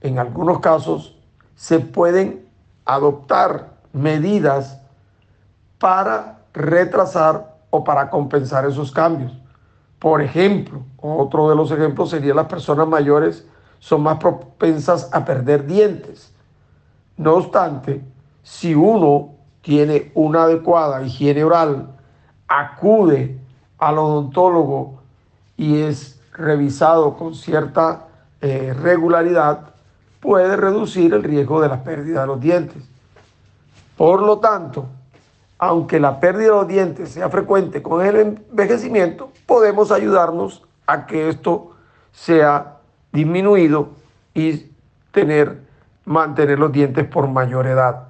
en 0.00 0.18
algunos 0.18 0.58
casos 0.58 1.16
se 1.54 1.78
pueden 1.78 2.49
adoptar 2.94 3.70
medidas 3.92 4.80
para 5.78 6.40
retrasar 6.52 7.56
o 7.70 7.84
para 7.84 8.10
compensar 8.10 8.64
esos 8.66 8.90
cambios. 8.90 9.32
Por 9.98 10.22
ejemplo, 10.22 10.82
otro 10.98 11.48
de 11.50 11.56
los 11.56 11.70
ejemplos 11.70 12.10
sería 12.10 12.34
las 12.34 12.46
personas 12.46 12.88
mayores 12.88 13.46
son 13.78 14.02
más 14.02 14.18
propensas 14.18 15.08
a 15.12 15.24
perder 15.24 15.66
dientes. 15.66 16.34
No 17.16 17.34
obstante, 17.34 18.02
si 18.42 18.74
uno 18.74 19.34
tiene 19.62 20.10
una 20.14 20.44
adecuada 20.44 21.02
higiene 21.02 21.44
oral, 21.44 21.96
acude 22.48 23.38
al 23.78 23.98
odontólogo 23.98 25.00
y 25.56 25.82
es 25.82 26.20
revisado 26.32 27.16
con 27.16 27.34
cierta 27.34 28.06
eh, 28.40 28.74
regularidad, 28.74 29.69
puede 30.20 30.56
reducir 30.56 31.14
el 31.14 31.22
riesgo 31.22 31.60
de 31.60 31.68
la 31.68 31.82
pérdida 31.82 32.22
de 32.22 32.26
los 32.26 32.40
dientes. 32.40 32.82
Por 33.96 34.22
lo 34.22 34.38
tanto, 34.38 34.86
aunque 35.58 36.00
la 36.00 36.20
pérdida 36.20 36.50
de 36.50 36.56
los 36.56 36.68
dientes 36.68 37.10
sea 37.10 37.28
frecuente 37.28 37.82
con 37.82 38.04
el 38.04 38.16
envejecimiento, 38.16 39.30
podemos 39.46 39.90
ayudarnos 39.90 40.62
a 40.86 41.06
que 41.06 41.28
esto 41.28 41.72
sea 42.12 42.78
disminuido 43.12 43.90
y 44.34 44.70
tener, 45.10 45.60
mantener 46.04 46.58
los 46.58 46.72
dientes 46.72 47.06
por 47.06 47.28
mayor 47.28 47.66
edad. 47.66 48.08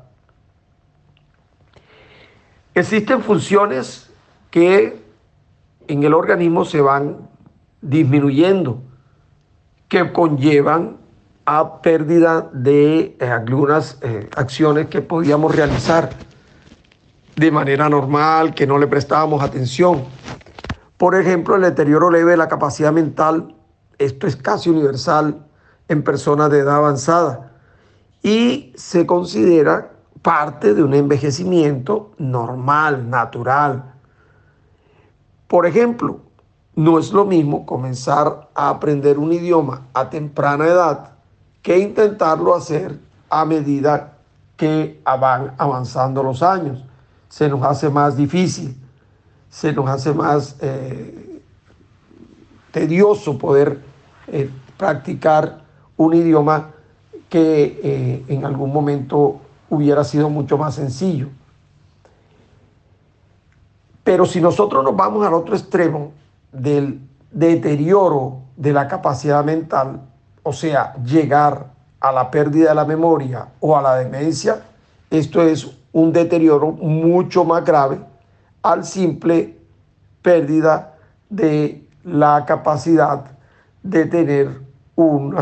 Existen 2.75 3.23
funciones 3.23 4.13
que 4.51 5.03
en 5.89 6.03
el 6.05 6.15
organismo 6.15 6.65
se 6.65 6.81
van 6.81 7.29
disminuyendo, 7.83 8.81
que 9.89 10.13
conllevan 10.13 11.00
a 11.53 11.83
pérdida 11.83 12.49
de 12.53 13.17
eh, 13.19 13.27
algunas 13.27 13.99
eh, 14.03 14.31
acciones 14.37 14.87
que 14.87 15.03
podíamos 15.03 15.53
realizar 15.53 16.11
de 17.35 17.51
manera 17.51 17.89
normal, 17.89 18.55
que 18.55 18.69
no 18.69 18.79
le 18.79 18.87
prestábamos 18.87 19.43
atención. 19.43 20.05
Por 20.97 21.17
ejemplo, 21.17 21.57
el 21.57 21.63
deterioro 21.63 22.09
leve 22.09 22.31
de 22.31 22.37
la 22.37 22.47
capacidad 22.47 22.93
mental, 22.93 23.57
esto 23.99 24.29
es 24.29 24.37
casi 24.37 24.71
universal 24.71 25.45
en 25.89 26.05
personas 26.05 26.53
de 26.53 26.61
edad 26.61 26.77
avanzada 26.77 27.51
y 28.23 28.73
se 28.77 29.05
considera 29.05 29.91
parte 30.23 30.73
de 30.73 30.85
un 30.85 30.95
envejecimiento 30.95 32.13
normal, 32.17 33.11
natural. 33.11 33.95
Por 35.49 35.67
ejemplo, 35.67 36.21
no 36.77 37.01
es 37.01 37.13
lo 37.13 37.25
mismo 37.25 37.67
comenzar 37.67 38.51
a 38.55 38.69
aprender 38.69 39.19
un 39.19 39.33
idioma 39.33 39.89
a 39.95 40.11
temprana 40.11 40.69
edad 40.69 41.20
que 41.63 41.79
intentarlo 41.79 42.55
hacer 42.55 42.99
a 43.29 43.45
medida 43.45 44.19
que 44.57 45.01
van 45.05 45.55
avanzando 45.59 46.23
los 46.23 46.43
años. 46.43 46.85
Se 47.29 47.49
nos 47.49 47.63
hace 47.63 47.89
más 47.89 48.17
difícil, 48.17 48.77
se 49.49 49.73
nos 49.73 49.89
hace 49.89 50.13
más 50.13 50.57
eh, 50.61 51.43
tedioso 52.71 53.39
poder 53.39 53.81
eh, 54.27 54.51
practicar 54.77 55.63
un 55.97 56.15
idioma 56.15 56.71
que 57.29 57.81
eh, 57.83 58.25
en 58.29 58.45
algún 58.45 58.73
momento 58.73 59.41
hubiera 59.69 60.03
sido 60.05 60.29
mucho 60.29 60.59
más 60.59 60.75
sencillo. 60.75 61.29
Pero 64.03 64.27
si 64.27 64.41
nosotros 64.41 64.83
nos 64.83 64.97
vamos 64.97 65.25
al 65.25 65.35
otro 65.35 65.55
extremo 65.55 66.13
del 66.53 67.01
deterioro 67.31 68.41
de 68.57 68.73
la 68.73 68.89
capacidad 68.89 69.45
mental, 69.45 70.01
o 70.43 70.53
sea, 70.53 70.95
llegar 71.05 71.67
a 72.01 72.13
la 72.13 72.31
pérdida 72.31 72.71
de 72.71 72.75
la 72.75 72.85
memoria 72.85 73.49
o 73.61 73.77
a 73.77 73.83
la 73.83 73.97
demencia, 73.97 74.63
esto 75.11 75.43
es 75.43 75.71
un 75.93 76.13
deterioro 76.13 76.71
mucho 76.71 77.45
más 77.45 77.65
grave 77.65 78.01
al 78.63 78.85
simple 78.85 79.59
pérdida 80.23 80.95
de 81.29 81.87
la 82.05 82.45
capacidad 82.47 83.25
de 83.83 84.07
tener 84.07 84.61
un 84.97 85.37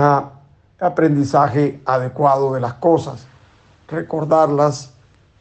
aprendizaje 0.81 1.81
adecuado 1.85 2.55
de 2.55 2.61
las 2.61 2.75
cosas, 2.75 3.27
recordarlas 3.89 4.93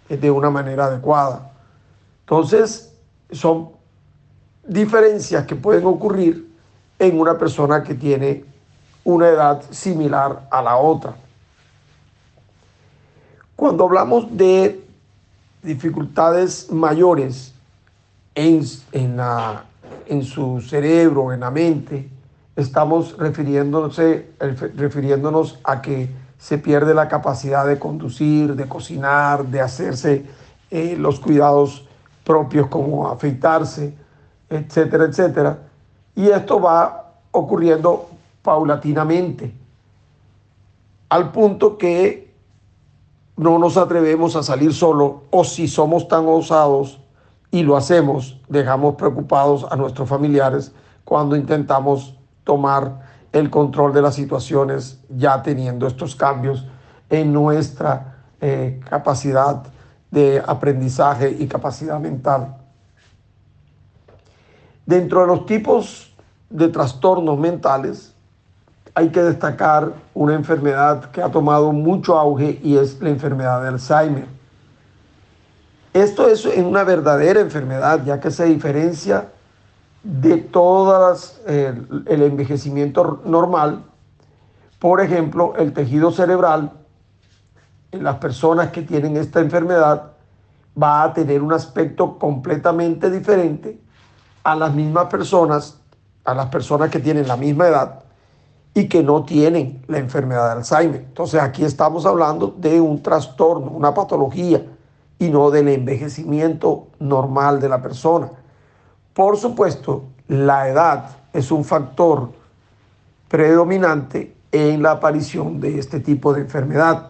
de 0.09 0.31
una 0.31 0.49
manera 0.49 0.85
adecuada. 0.85 1.51
Entonces, 2.21 2.93
son 3.31 3.69
diferencias 4.65 5.45
que 5.45 5.55
pueden 5.55 5.85
ocurrir 5.85 6.51
en 6.99 7.19
una 7.19 7.37
persona 7.37 7.83
que 7.83 7.93
tiene 7.93 8.45
una 9.07 9.29
edad 9.29 9.61
similar 9.71 10.47
a 10.51 10.61
la 10.61 10.75
otra. 10.75 11.15
Cuando 13.55 13.85
hablamos 13.85 14.27
de 14.35 14.85
dificultades 15.63 16.69
mayores 16.73 17.53
en, 18.35 18.61
en, 18.91 19.15
la, 19.15 19.63
en 20.07 20.25
su 20.25 20.59
cerebro, 20.59 21.31
en 21.31 21.39
la 21.39 21.51
mente, 21.51 22.09
estamos 22.57 23.17
refiriéndonos, 23.17 23.97
refiriéndonos 24.75 25.57
a 25.63 25.81
que 25.81 26.09
se 26.37 26.57
pierde 26.57 26.93
la 26.93 27.07
capacidad 27.07 27.65
de 27.65 27.79
conducir, 27.79 28.55
de 28.55 28.67
cocinar, 28.67 29.45
de 29.45 29.61
hacerse 29.61 30.25
eh, 30.69 30.97
los 30.99 31.21
cuidados 31.21 31.87
propios 32.25 32.67
como 32.67 33.07
afeitarse, 33.07 33.95
etcétera, 34.49 35.05
etcétera. 35.05 35.59
Y 36.13 36.27
esto 36.27 36.59
va 36.59 37.13
ocurriendo 37.31 38.16
paulatinamente, 38.47 39.53
al 41.09 41.33
punto 41.33 41.77
que 41.77 42.33
no 43.35 43.59
nos 43.59 43.75
atrevemos 43.75 44.37
a 44.37 44.43
salir 44.43 44.73
solo 44.73 45.23
o 45.31 45.43
si 45.43 45.67
somos 45.67 46.07
tan 46.07 46.25
osados 46.29 47.01
y 47.51 47.63
lo 47.63 47.75
hacemos, 47.75 48.39
dejamos 48.47 48.95
preocupados 48.95 49.67
a 49.69 49.75
nuestros 49.75 50.07
familiares 50.07 50.71
cuando 51.03 51.35
intentamos 51.35 52.15
tomar 52.45 53.01
el 53.33 53.49
control 53.49 53.91
de 53.91 54.01
las 54.01 54.15
situaciones 54.15 55.01
ya 55.09 55.43
teniendo 55.43 55.85
estos 55.85 56.15
cambios 56.15 56.65
en 57.09 57.33
nuestra 57.33 58.23
eh, 58.39 58.79
capacidad 58.89 59.61
de 60.09 60.41
aprendizaje 60.47 61.35
y 61.37 61.47
capacidad 61.47 61.99
mental. 61.99 62.55
Dentro 64.85 65.19
de 65.19 65.27
los 65.27 65.45
tipos 65.45 66.15
de 66.49 66.69
trastornos 66.69 67.37
mentales, 67.37 68.13
hay 68.97 69.09
que 69.09 69.21
destacar 69.21 69.93
una 70.15 70.33
enfermedad 70.33 71.11
que 71.11 71.21
ha 71.21 71.29
tomado 71.29 71.71
mucho 71.71 72.17
auge 72.17 72.59
y 72.63 72.77
es 72.77 72.99
la 72.99 73.09
enfermedad 73.09 73.61
de 73.61 73.67
Alzheimer. 73.67 74.25
Esto 75.93 76.27
es 76.27 76.47
una 76.47 76.83
verdadera 76.83 77.39
enfermedad, 77.39 78.03
ya 78.03 78.19
que 78.19 78.31
se 78.31 78.45
diferencia 78.45 79.29
de 80.01 80.37
todas 80.37 81.39
eh, 81.45 81.79
el 82.07 82.23
envejecimiento 82.23 83.21
normal. 83.23 83.83
Por 84.79 84.99
ejemplo, 84.99 85.53
el 85.57 85.73
tejido 85.73 86.11
cerebral 86.11 86.71
en 87.91 88.03
las 88.03 88.15
personas 88.15 88.71
que 88.71 88.81
tienen 88.81 89.15
esta 89.15 89.41
enfermedad 89.41 90.13
va 90.81 91.03
a 91.03 91.13
tener 91.13 91.43
un 91.43 91.53
aspecto 91.53 92.17
completamente 92.17 93.11
diferente 93.11 93.79
a 94.43 94.55
las 94.55 94.73
mismas 94.73 95.05
personas, 95.05 95.79
a 96.25 96.33
las 96.33 96.47
personas 96.47 96.89
que 96.89 96.97
tienen 96.97 97.27
la 97.27 97.37
misma 97.37 97.67
edad 97.67 98.06
y 98.73 98.87
que 98.87 99.01
no 99.01 99.23
tienen 99.23 99.81
la 99.87 99.97
enfermedad 99.97 100.45
de 100.47 100.51
Alzheimer. 100.59 101.01
Entonces 101.01 101.41
aquí 101.41 101.63
estamos 101.63 102.05
hablando 102.05 102.53
de 102.57 102.79
un 102.79 103.01
trastorno, 103.01 103.71
una 103.71 103.93
patología 103.93 104.63
y 105.19 105.29
no 105.29 105.49
del 105.49 105.67
envejecimiento 105.69 106.87
normal 106.99 107.59
de 107.59 107.69
la 107.69 107.81
persona. 107.81 108.29
Por 109.13 109.37
supuesto, 109.37 110.03
la 110.27 110.69
edad 110.69 111.09
es 111.33 111.51
un 111.51 111.63
factor 111.63 112.31
predominante 113.27 114.35
en 114.51 114.81
la 114.83 114.91
aparición 114.91 115.59
de 115.59 115.79
este 115.79 115.99
tipo 115.99 116.33
de 116.33 116.41
enfermedad. 116.41 117.09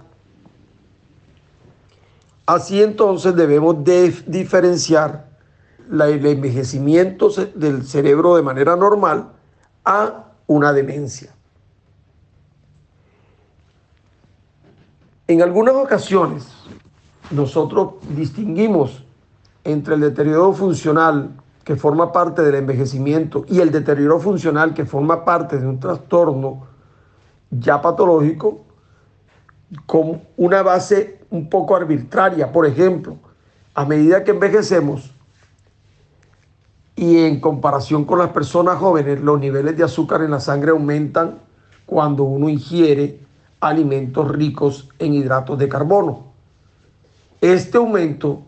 Así 2.45 2.81
entonces 2.81 3.35
debemos 3.35 3.77
diferenciar 4.25 5.27
el 5.91 6.25
envejecimiento 6.25 7.29
del 7.55 7.85
cerebro 7.85 8.35
de 8.35 8.41
manera 8.41 8.75
normal 8.75 9.31
a 9.83 10.31
una 10.47 10.73
demencia. 10.73 11.36
En 15.27 15.41
algunas 15.41 15.75
ocasiones 15.75 16.47
nosotros 17.31 17.95
distinguimos 18.15 19.03
entre 19.65 19.95
el 19.95 20.01
deterioro 20.01 20.53
funcional 20.53 21.31
que 21.65 21.75
forma 21.75 22.13
parte 22.13 22.41
del 22.41 22.55
envejecimiento 22.55 23.43
y 23.49 23.59
el 23.59 23.69
deterioro 23.69 24.21
funcional 24.21 24.73
que 24.73 24.85
forma 24.85 25.25
parte 25.25 25.59
de 25.59 25.67
un 25.67 25.81
trastorno 25.81 26.67
ya 27.51 27.81
patológico 27.81 28.61
con 29.85 30.21
una 30.37 30.63
base 30.63 31.19
un 31.29 31.49
poco 31.49 31.75
arbitraria. 31.75 32.49
Por 32.49 32.65
ejemplo, 32.65 33.17
a 33.75 33.83
medida 33.83 34.23
que 34.23 34.31
envejecemos, 34.31 35.11
y 36.95 37.19
en 37.19 37.41
comparación 37.41 38.05
con 38.05 38.17
las 38.17 38.29
personas 38.29 38.77
jóvenes, 38.77 39.19
los 39.21 39.39
niveles 39.39 39.75
de 39.75 39.83
azúcar 39.83 40.21
en 40.21 40.31
la 40.31 40.39
sangre 40.39 40.71
aumentan 40.71 41.39
cuando 41.85 42.23
uno 42.23 42.47
ingiere 42.49 43.26
alimentos 43.59 44.29
ricos 44.29 44.89
en 44.99 45.13
hidratos 45.13 45.57
de 45.57 45.69
carbono. 45.69 46.27
Este 47.41 47.77
aumento 47.77 48.43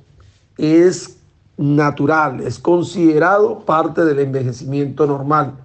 es 0.58 1.20
natural, 1.58 2.42
es 2.42 2.60
considerado 2.60 3.60
parte 3.60 4.06
del 4.06 4.20
envejecimiento 4.20 5.06
normal. 5.06 5.56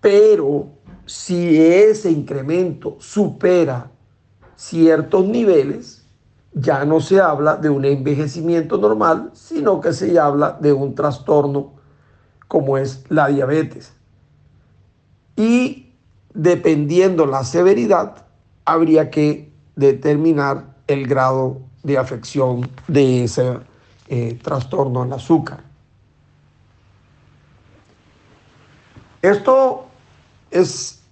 Pero 0.00 0.68
si 1.06 1.60
ese 1.60 2.10
incremento 2.10 2.96
supera 3.00 3.90
ciertos 4.56 5.26
niveles, 5.26 6.04
ya 6.52 6.84
no 6.84 7.00
se 7.00 7.20
habla 7.20 7.56
de 7.56 7.68
un 7.68 7.84
envejecimiento 7.84 8.78
normal, 8.78 9.30
sino 9.34 9.80
que 9.80 9.92
se 9.92 10.18
habla 10.18 10.56
de 10.60 10.72
un 10.72 10.94
trastorno 10.94 11.72
como 12.46 12.78
es 12.78 13.04
la 13.08 13.26
diabetes. 13.26 13.92
Y 15.36 15.83
dependiendo 16.34 17.26
la 17.26 17.44
severidad, 17.44 18.26
habría 18.64 19.10
que 19.10 19.52
determinar 19.76 20.74
el 20.86 21.06
grado 21.06 21.60
de 21.82 21.96
afección 21.96 22.68
de 22.88 23.24
ese 23.24 23.58
eh, 24.08 24.38
trastorno 24.42 25.02
al 25.02 25.12
azúcar. 25.12 25.62
Esto 29.22 29.86
es 30.50 31.02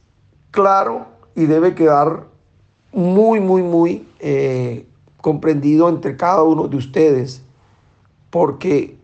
claro 0.51 1.07
y 1.35 1.47
debe 1.47 1.75
quedar 1.75 2.27
muy, 2.93 3.41
muy, 3.41 3.63
muy 3.63 4.07
eh, 4.19 4.87
comprendido 5.19 5.89
entre 5.89 6.17
cada 6.17 6.43
uno 6.43 6.69
de 6.69 6.77
ustedes, 6.77 7.43
porque 8.29 8.99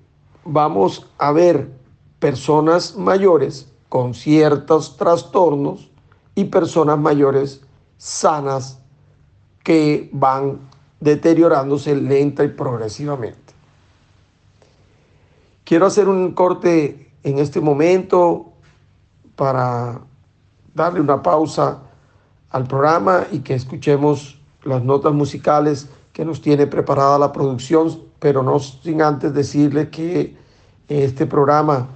vamos 0.44 1.08
a 1.16 1.32
ver 1.32 1.70
personas 2.18 2.96
mayores 2.96 3.72
con 3.88 4.12
ciertos 4.12 4.96
trastornos 4.96 5.87
y 6.38 6.44
personas 6.44 6.96
mayores 7.00 7.62
sanas 7.96 8.78
que 9.64 10.08
van 10.12 10.60
deteriorándose 11.00 11.96
lenta 11.96 12.44
y 12.44 12.48
progresivamente. 12.48 13.54
Quiero 15.64 15.86
hacer 15.86 16.06
un 16.08 16.34
corte 16.34 17.10
en 17.24 17.40
este 17.40 17.60
momento 17.60 18.52
para 19.34 20.00
darle 20.72 21.00
una 21.00 21.20
pausa 21.20 21.80
al 22.50 22.68
programa 22.68 23.26
y 23.32 23.40
que 23.40 23.54
escuchemos 23.54 24.40
las 24.62 24.84
notas 24.84 25.12
musicales 25.12 25.88
que 26.12 26.24
nos 26.24 26.40
tiene 26.40 26.68
preparada 26.68 27.18
la 27.18 27.32
producción, 27.32 28.00
pero 28.20 28.44
no 28.44 28.60
sin 28.60 29.02
antes 29.02 29.34
decirle 29.34 29.90
que 29.90 30.36
este 30.86 31.26
programa 31.26 31.88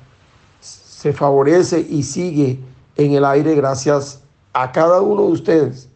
se 0.59 1.13
favorece 1.13 1.79
y 1.79 2.03
sigue 2.03 2.59
en 2.97 3.13
el 3.13 3.25
aire 3.25 3.55
gracias 3.55 4.22
a 4.53 4.73
cada 4.73 5.01
uno 5.01 5.23
de 5.27 5.33
ustedes 5.33 5.89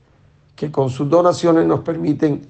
que 0.55 0.73
con 0.73 0.91
sus 0.91 1.09
donaciones 1.09 1.67
nos 1.67 1.81
permiten 1.81 2.47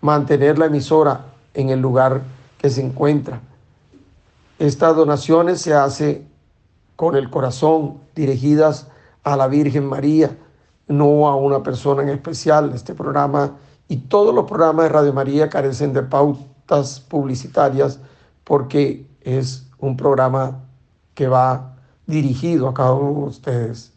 mantener 0.00 0.58
la 0.58 0.66
emisora 0.66 1.26
en 1.54 1.68
el 1.68 1.80
lugar 1.80 2.22
que 2.58 2.70
se 2.70 2.84
encuentra. 2.84 3.40
Estas 4.58 4.96
donaciones 4.96 5.60
se 5.60 5.74
hacen 5.74 6.28
con 6.96 7.16
el 7.16 7.30
corazón, 7.30 7.98
dirigidas 8.14 8.88
a 9.22 9.36
la 9.36 9.46
Virgen 9.46 9.86
María, 9.86 10.36
no 10.88 11.28
a 11.28 11.36
una 11.36 11.62
persona 11.62 12.02
en 12.02 12.10
especial. 12.10 12.72
Este 12.74 12.94
programa 12.94 13.56
y 13.88 13.96
todos 13.96 14.34
los 14.34 14.46
programas 14.46 14.84
de 14.84 14.88
Radio 14.90 15.12
María 15.12 15.48
carecen 15.48 15.92
de 15.92 16.02
pautas 16.02 17.00
publicitarias 17.00 18.00
porque 18.44 19.06
es 19.22 19.66
un 19.78 19.96
programa 19.96 20.60
que 21.14 21.28
va 21.28 21.74
dirigido 22.06 22.68
a 22.68 22.74
cada 22.74 22.92
uno 22.92 23.20
de 23.20 23.26
ustedes. 23.28 23.92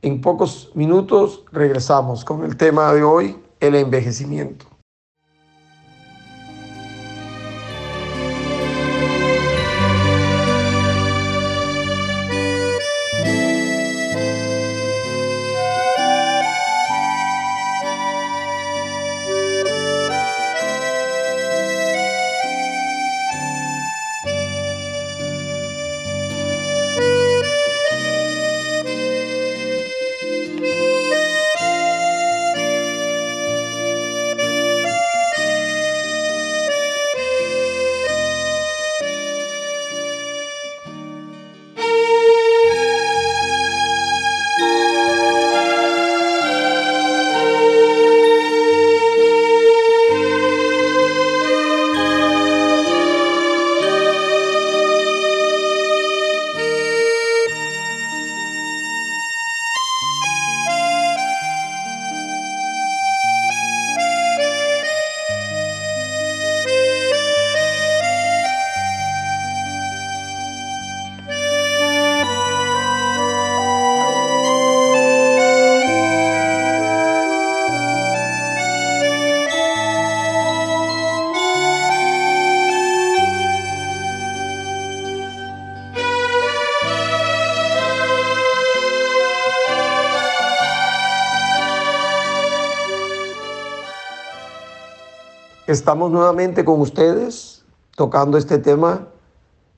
En 0.00 0.20
pocos 0.20 0.70
minutos 0.74 1.44
regresamos 1.50 2.24
con 2.24 2.44
el 2.44 2.56
tema 2.56 2.92
de 2.92 3.02
hoy, 3.02 3.36
el 3.58 3.74
envejecimiento. 3.74 4.66
Estamos 95.68 96.10
nuevamente 96.10 96.64
con 96.64 96.80
ustedes 96.80 97.62
tocando 97.94 98.38
este 98.38 98.56
tema 98.56 99.08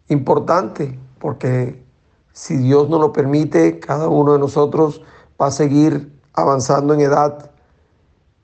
importante, 0.07 0.97
porque 1.19 1.85
si 2.33 2.57
Dios 2.59 2.89
nos 2.89 3.01
lo 3.01 3.13
permite, 3.13 3.81
cada 3.81 4.07
uno 4.07 4.35
de 4.35 4.39
nosotros 4.39 5.03
va 5.43 5.49
a 5.49 5.51
seguir 5.51 6.17
avanzando 6.33 6.95
en 6.95 7.01
edad. 7.01 7.51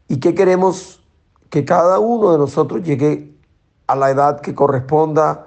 ¿Y 0.08 0.18
qué 0.18 0.34
queremos? 0.34 1.04
Que 1.48 1.64
cada 1.64 2.00
uno 2.00 2.32
de 2.32 2.38
nosotros 2.38 2.82
llegue 2.82 3.38
a 3.86 3.94
la 3.94 4.10
edad 4.10 4.40
que 4.40 4.52
corresponda, 4.52 5.46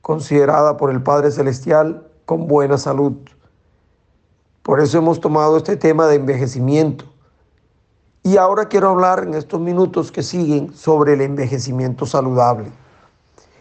considerada 0.00 0.78
por 0.78 0.90
el 0.90 1.02
Padre 1.02 1.30
Celestial, 1.30 2.08
con 2.24 2.46
buena 2.46 2.78
salud. 2.78 3.18
Por 4.62 4.80
eso 4.80 4.96
hemos 4.96 5.20
tomado 5.20 5.58
este 5.58 5.76
tema 5.76 6.06
de 6.06 6.14
envejecimiento 6.14 7.04
y 8.26 8.38
ahora 8.38 8.66
quiero 8.66 8.88
hablar 8.88 9.22
en 9.22 9.34
estos 9.34 9.60
minutos 9.60 10.10
que 10.10 10.24
siguen 10.24 10.74
sobre 10.74 11.12
el 11.12 11.20
envejecimiento 11.20 12.06
saludable. 12.06 12.72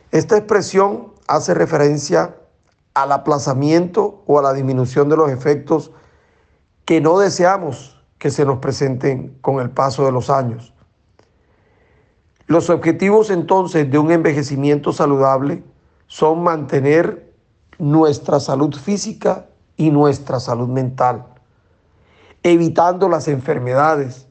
Esta 0.10 0.38
expresión 0.38 1.14
hace 1.28 1.54
referencia 1.54 2.36
al 2.96 3.12
aplazamiento 3.12 4.24
o 4.26 4.40
a 4.40 4.42
la 4.42 4.54
disminución 4.54 5.08
de 5.08 5.18
los 5.18 5.30
efectos 5.30 5.92
que 6.84 7.00
no 7.00 7.20
deseamos 7.20 8.02
que 8.18 8.32
se 8.32 8.44
nos 8.44 8.58
presenten 8.58 9.38
con 9.40 9.60
el 9.60 9.70
paso 9.70 10.04
de 10.04 10.12
los 10.12 10.32
años. 10.32 10.74
Los 12.48 12.72
objetivos 12.72 13.30
entonces 13.30 13.92
de 13.92 14.00
un 14.00 14.10
envejecimiento 14.10 14.94
saludable 14.94 15.64
son 16.08 16.42
mantener 16.42 17.32
nuestra 17.78 18.40
salud 18.40 18.74
física 18.74 19.46
y 19.78 19.92
nuestra 19.92 20.40
salud 20.40 20.70
mental, 20.70 21.28
evitando 22.42 23.08
las 23.10 23.28
enfermedades, 23.28 24.25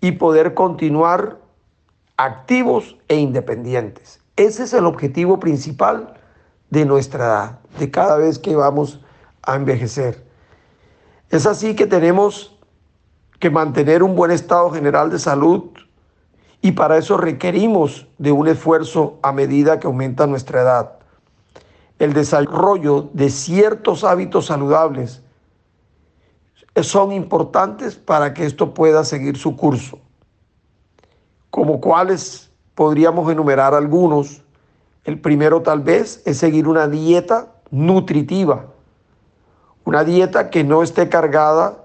y 0.00 0.12
poder 0.12 0.54
continuar 0.54 1.38
activos 2.16 2.96
e 3.08 3.16
independientes. 3.16 4.20
Ese 4.36 4.64
es 4.64 4.72
el 4.72 4.86
objetivo 4.86 5.38
principal 5.38 6.14
de 6.70 6.84
nuestra 6.84 7.24
edad, 7.24 7.58
de 7.78 7.90
cada 7.90 8.16
vez 8.16 8.38
que 8.38 8.54
vamos 8.56 9.00
a 9.42 9.56
envejecer. 9.56 10.24
Es 11.30 11.46
así 11.46 11.74
que 11.74 11.86
tenemos 11.86 12.56
que 13.38 13.50
mantener 13.50 14.02
un 14.02 14.14
buen 14.14 14.30
estado 14.30 14.70
general 14.70 15.10
de 15.10 15.18
salud 15.18 15.70
y 16.62 16.72
para 16.72 16.98
eso 16.98 17.16
requerimos 17.16 18.06
de 18.18 18.32
un 18.32 18.48
esfuerzo 18.48 19.18
a 19.22 19.32
medida 19.32 19.80
que 19.80 19.86
aumenta 19.86 20.26
nuestra 20.26 20.60
edad. 20.60 20.92
El 21.98 22.12
desarrollo 22.12 23.08
de 23.12 23.30
ciertos 23.30 24.04
hábitos 24.04 24.46
saludables 24.46 25.22
son 26.82 27.12
importantes 27.12 27.96
para 27.96 28.32
que 28.32 28.46
esto 28.46 28.74
pueda 28.74 29.04
seguir 29.04 29.36
su 29.36 29.56
curso, 29.56 29.98
como 31.50 31.80
cuáles 31.80 32.50
podríamos 32.74 33.30
enumerar 33.30 33.74
algunos. 33.74 34.42
El 35.04 35.20
primero 35.20 35.62
tal 35.62 35.80
vez 35.80 36.22
es 36.24 36.38
seguir 36.38 36.68
una 36.68 36.88
dieta 36.88 37.52
nutritiva, 37.70 38.66
una 39.84 40.04
dieta 40.04 40.50
que 40.50 40.64
no 40.64 40.82
esté 40.82 41.08
cargada 41.08 41.84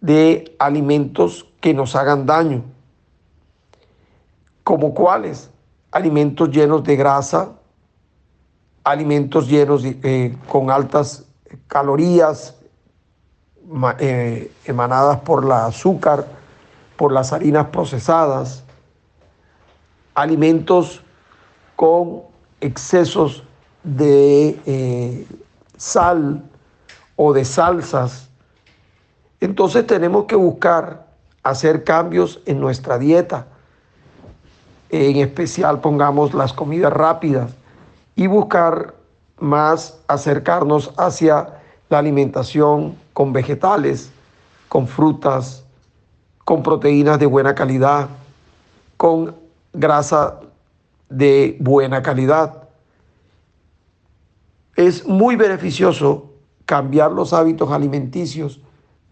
de 0.00 0.54
alimentos 0.58 1.46
que 1.60 1.72
nos 1.72 1.94
hagan 1.96 2.26
daño, 2.26 2.62
como 4.62 4.94
cuáles 4.94 5.50
alimentos 5.94 6.50
llenos 6.50 6.82
de 6.82 6.96
grasa, 6.96 7.52
alimentos 8.82 9.48
llenos 9.48 9.84
eh, 9.84 10.36
con 10.48 10.70
altas 10.70 11.24
calorías, 11.68 12.60
eh, 13.98 14.52
emanadas 14.64 15.20
por 15.20 15.44
la 15.44 15.66
azúcar, 15.66 16.26
por 16.96 17.12
las 17.12 17.32
harinas 17.32 17.66
procesadas, 17.68 18.62
alimentos 20.14 21.02
con 21.76 22.22
excesos 22.60 23.42
de 23.82 24.60
eh, 24.66 25.26
sal 25.76 26.42
o 27.16 27.32
de 27.32 27.44
salsas. 27.44 28.28
Entonces 29.40 29.86
tenemos 29.86 30.24
que 30.24 30.36
buscar 30.36 31.06
hacer 31.42 31.84
cambios 31.84 32.40
en 32.46 32.60
nuestra 32.60 32.98
dieta, 32.98 33.46
en 34.90 35.16
especial 35.16 35.80
pongamos 35.80 36.34
las 36.34 36.52
comidas 36.52 36.92
rápidas 36.92 37.50
y 38.14 38.26
buscar 38.26 38.94
más 39.38 39.98
acercarnos 40.06 40.92
hacia 40.96 41.60
la 41.88 41.98
alimentación 41.98 42.96
con 43.14 43.32
vegetales, 43.32 44.10
con 44.68 44.86
frutas, 44.86 45.64
con 46.44 46.62
proteínas 46.62 47.18
de 47.18 47.26
buena 47.26 47.54
calidad, 47.54 48.08
con 48.98 49.34
grasa 49.72 50.40
de 51.08 51.56
buena 51.60 52.02
calidad. 52.02 52.68
Es 54.76 55.06
muy 55.06 55.36
beneficioso 55.36 56.32
cambiar 56.66 57.12
los 57.12 57.32
hábitos 57.32 57.70
alimenticios 57.70 58.60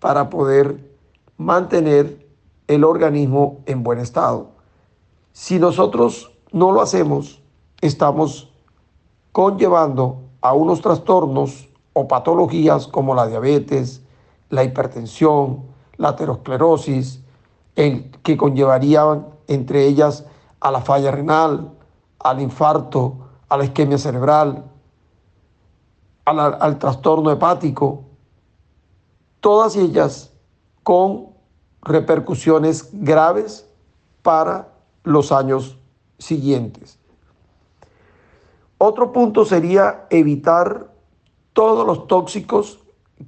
para 0.01 0.29
poder 0.29 0.91
mantener 1.37 2.27
el 2.67 2.85
organismo 2.85 3.61
en 3.67 3.83
buen 3.83 4.01
estado. 4.01 4.51
Si 5.33 5.59
nosotros 5.59 6.33
no 6.51 6.73
lo 6.73 6.83
hacemos, 6.83 7.41
estamos 7.81 8.53
conllevando 9.31 10.23
a 10.41 10.53
unos 10.55 10.81
trastornos 10.81 11.69
o 11.92 12.09
patologías 12.09 12.87
como 12.87 13.14
la 13.14 13.26
diabetes, 13.26 14.02
la 14.50 14.64
hipertensión, 14.64 15.64
la 15.96 16.09
aterosclerosis, 16.09 17.22
el, 17.76 18.11
que 18.22 18.37
conllevarían 18.37 19.26
entre 19.46 19.87
ellas 19.87 20.26
a 20.61 20.70
la 20.70 20.81
falla 20.81 21.11
renal, 21.11 21.72
al 22.18 22.40
infarto, 22.40 23.28
a 23.48 23.57
la 23.57 23.64
isquemia 23.64 23.98
cerebral, 23.98 24.64
al, 26.24 26.38
al 26.38 26.78
trastorno 26.78 27.31
hepático, 27.31 28.05
todas 29.40 29.76
ellas 29.76 30.33
con 30.83 31.28
repercusiones 31.83 32.90
graves 32.92 33.68
para 34.22 34.68
los 35.02 35.33
años 35.33 35.78
siguientes. 36.18 36.98
Otro 38.78 39.12
punto 39.12 39.44
sería 39.44 40.07
evitar 40.11 40.91
todos 41.53 41.87
los 41.87 42.07
tóxicos 42.07 42.79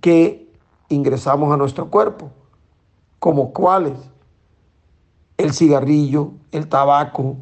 que 0.00 0.52
ingresamos 0.88 1.52
a 1.52 1.56
nuestro 1.56 1.90
cuerpo, 1.90 2.30
como 3.18 3.52
cuáles, 3.52 3.98
el 5.36 5.52
cigarrillo, 5.52 6.32
el 6.52 6.68
tabaco, 6.68 7.36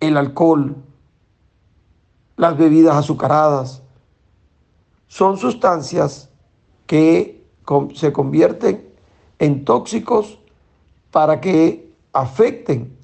el 0.00 0.16
alcohol, 0.16 0.76
las 2.36 2.56
bebidas 2.56 2.96
azucaradas. 2.96 3.82
Son 5.08 5.38
sustancias 5.38 6.30
que 6.86 7.44
se 7.94 8.12
convierten 8.12 8.88
en 9.38 9.64
tóxicos 9.64 10.38
para 11.10 11.40
que 11.40 11.92
afecten 12.12 12.96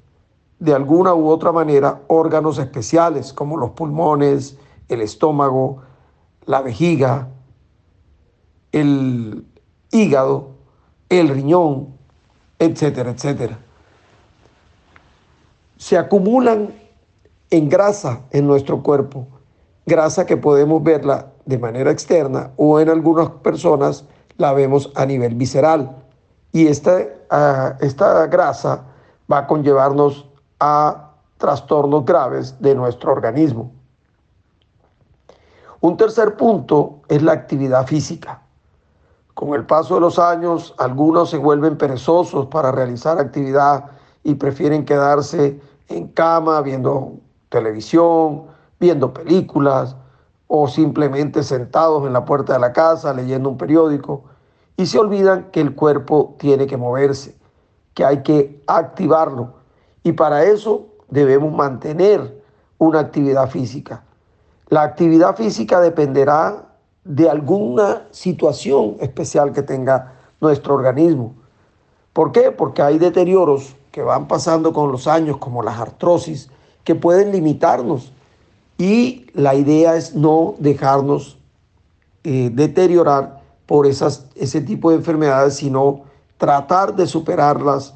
de 0.59 0.73
alguna 0.73 1.13
u 1.13 1.27
otra 1.27 1.51
manera 1.51 2.01
órganos 2.07 2.57
especiales 2.57 3.33
como 3.33 3.57
los 3.57 3.71
pulmones, 3.71 4.57
el 4.89 5.01
estómago, 5.01 5.81
la 6.45 6.61
vejiga, 6.61 7.29
el 8.71 9.45
hígado, 9.91 10.51
el 11.09 11.29
riñón, 11.29 11.95
etcétera, 12.59 13.11
etcétera. 13.11 13.59
Se 15.77 15.97
acumulan 15.97 16.73
en 17.49 17.69
grasa 17.69 18.21
en 18.31 18.47
nuestro 18.47 18.81
cuerpo, 18.81 19.27
grasa 19.85 20.25
que 20.25 20.37
podemos 20.37 20.83
verla 20.83 21.31
de 21.45 21.57
manera 21.57 21.91
externa 21.91 22.51
o 22.57 22.79
en 22.79 22.89
algunas 22.89 23.29
personas 23.29 24.05
la 24.37 24.53
vemos 24.53 24.91
a 24.95 25.05
nivel 25.05 25.35
visceral. 25.35 26.03
Y 26.51 26.67
esta, 26.67 27.01
ah, 27.29 27.77
esta 27.81 28.27
grasa 28.27 28.85
va 29.31 29.39
a 29.39 29.47
conllevarnos 29.47 30.29
a 30.59 31.13
trastornos 31.37 32.05
graves 32.05 32.59
de 32.59 32.75
nuestro 32.75 33.11
organismo. 33.11 33.74
Un 35.85 35.97
tercer 35.97 36.35
punto 36.35 37.01
es 37.09 37.21
la 37.21 37.33
actividad 37.33 37.85
física. 37.85 38.41
Con 39.35 39.53
el 39.53 39.67
paso 39.67 39.93
de 39.93 40.01
los 40.01 40.17
años, 40.17 40.73
algunos 40.79 41.29
se 41.29 41.37
vuelven 41.37 41.77
perezosos 41.77 42.47
para 42.47 42.71
realizar 42.71 43.19
actividad 43.19 43.91
y 44.23 44.33
prefieren 44.33 44.83
quedarse 44.83 45.61
en 45.87 46.07
cama 46.07 46.59
viendo 46.61 47.17
televisión, 47.49 48.45
viendo 48.79 49.13
películas 49.13 49.95
o 50.47 50.67
simplemente 50.67 51.43
sentados 51.43 52.07
en 52.07 52.13
la 52.13 52.25
puerta 52.25 52.53
de 52.53 52.59
la 52.61 52.73
casa 52.73 53.13
leyendo 53.13 53.47
un 53.47 53.57
periódico 53.59 54.23
y 54.77 54.87
se 54.87 54.97
olvidan 54.97 55.51
que 55.51 55.61
el 55.61 55.75
cuerpo 55.75 56.35
tiene 56.39 56.65
que 56.65 56.77
moverse, 56.77 57.37
que 57.93 58.03
hay 58.03 58.23
que 58.23 58.63
activarlo 58.65 59.53
y 60.01 60.13
para 60.13 60.45
eso 60.45 60.87
debemos 61.09 61.53
mantener 61.53 62.43
una 62.79 63.01
actividad 63.01 63.47
física. 63.51 64.04
La 64.75 64.83
actividad 64.83 65.37
física 65.37 65.79
dependerá 65.79 66.65
de 67.05 67.29
alguna 67.29 68.07
situación 68.11 68.97
especial 68.99 69.53
que 69.53 69.61
tenga 69.61 70.15
nuestro 70.41 70.73
organismo. 70.73 71.33
¿Por 72.11 72.33
qué? 72.33 72.51
Porque 72.51 72.81
hay 72.81 72.97
deterioros 72.97 73.73
que 73.93 74.01
van 74.01 74.27
pasando 74.27 74.73
con 74.73 74.91
los 74.91 75.07
años, 75.07 75.37
como 75.37 75.63
las 75.63 75.79
artrosis, 75.79 76.49
que 76.83 76.93
pueden 76.93 77.31
limitarnos. 77.31 78.11
Y 78.77 79.27
la 79.33 79.55
idea 79.55 79.95
es 79.95 80.13
no 80.13 80.55
dejarnos 80.59 81.37
eh, 82.25 82.49
deteriorar 82.51 83.43
por 83.67 83.87
esas, 83.87 84.25
ese 84.35 84.59
tipo 84.59 84.89
de 84.89 84.97
enfermedades, 84.97 85.53
sino 85.53 86.01
tratar 86.37 86.97
de 86.97 87.07
superarlas 87.07 87.93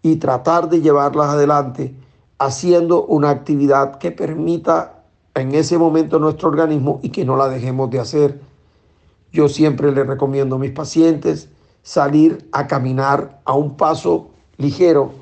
y 0.00 0.14
tratar 0.14 0.68
de 0.68 0.80
llevarlas 0.80 1.30
adelante 1.30 1.92
haciendo 2.38 3.04
una 3.04 3.30
actividad 3.30 3.98
que 3.98 4.12
permita 4.12 4.99
en 5.34 5.54
ese 5.54 5.78
momento 5.78 6.18
nuestro 6.18 6.48
organismo 6.48 7.00
y 7.02 7.10
que 7.10 7.24
no 7.24 7.36
la 7.36 7.48
dejemos 7.48 7.90
de 7.90 8.00
hacer. 8.00 8.40
Yo 9.32 9.48
siempre 9.48 9.92
le 9.92 10.04
recomiendo 10.04 10.56
a 10.56 10.58
mis 10.58 10.72
pacientes 10.72 11.48
salir 11.82 12.48
a 12.52 12.66
caminar 12.66 13.40
a 13.44 13.54
un 13.54 13.76
paso 13.76 14.30
ligero 14.56 15.12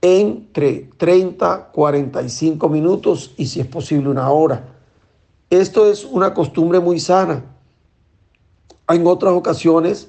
entre 0.00 0.90
30, 0.96 1.70
45 1.72 2.68
minutos 2.68 3.34
y 3.36 3.46
si 3.46 3.60
es 3.60 3.66
posible 3.66 4.08
una 4.08 4.30
hora. 4.30 4.64
Esto 5.50 5.90
es 5.90 6.04
una 6.04 6.34
costumbre 6.34 6.80
muy 6.80 6.98
sana. 6.98 7.44
En 8.88 9.06
otras 9.06 9.34
ocasiones 9.34 10.08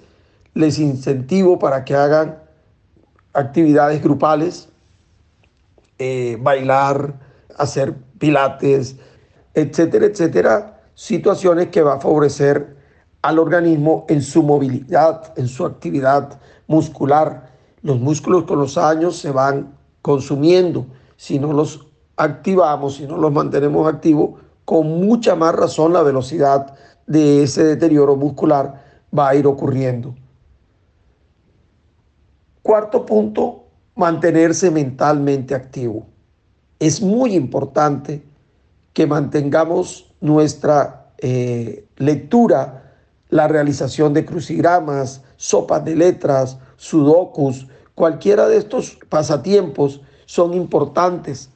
les 0.54 0.80
incentivo 0.80 1.60
para 1.60 1.86
que 1.86 1.96
hagan 1.96 2.40
actividades 3.34 4.02
grupales, 4.02 4.70
eh, 6.00 6.38
bailar, 6.42 7.20
hacer 7.58 7.96
pilates, 8.24 8.96
etcétera, 9.54 10.06
etcétera, 10.06 10.82
situaciones 10.96 11.68
que 11.68 11.82
va 11.82 11.96
a 11.96 12.00
favorecer 12.00 12.78
al 13.22 13.38
organismo 13.38 14.06
en 14.08 14.22
su 14.22 14.44
movilidad, 14.44 15.34
en 15.36 15.50
su 15.50 15.66
actividad 15.66 16.40
muscular. 16.68 17.52
Los 17.82 18.00
músculos 18.00 18.46
con 18.46 18.60
los 18.60 18.78
años 18.78 19.18
se 19.18 19.32
van 19.32 19.78
consumiendo. 20.02 20.86
Si 21.18 21.38
no 21.38 21.52
los 21.52 21.86
activamos, 22.16 22.96
si 22.96 23.08
no 23.08 23.18
los 23.18 23.34
mantenemos 23.34 23.94
activos, 23.94 24.40
con 24.64 24.88
mucha 25.06 25.36
más 25.36 25.54
razón 25.54 25.92
la 25.92 26.02
velocidad 26.02 26.76
de 27.06 27.44
ese 27.44 27.66
deterioro 27.66 28.16
muscular 28.16 28.86
va 29.12 29.28
a 29.28 29.36
ir 29.36 29.46
ocurriendo. 29.46 30.16
Cuarto 32.62 33.06
punto, 33.06 33.66
mantenerse 33.96 34.72
mentalmente 34.72 35.54
activo. 35.54 36.13
Es 36.84 37.02
muy 37.02 37.34
importante 37.34 38.22
que 38.92 39.08
mantengamos 39.08 40.14
nuestra 40.20 41.14
eh, 41.18 41.88
lectura 41.96 42.98
la 43.30 43.48
realización 43.48 44.14
de 44.14 44.26
crucigramas, 44.26 45.22
sopas 45.38 45.86
de 45.86 45.96
letras, 45.96 46.58
sudokus, 46.76 47.68
cualquiera 47.96 48.50
de 48.50 48.58
estos 48.58 49.00
pasatiempos 49.08 50.02
son 50.26 50.54
importantes, 50.54 51.52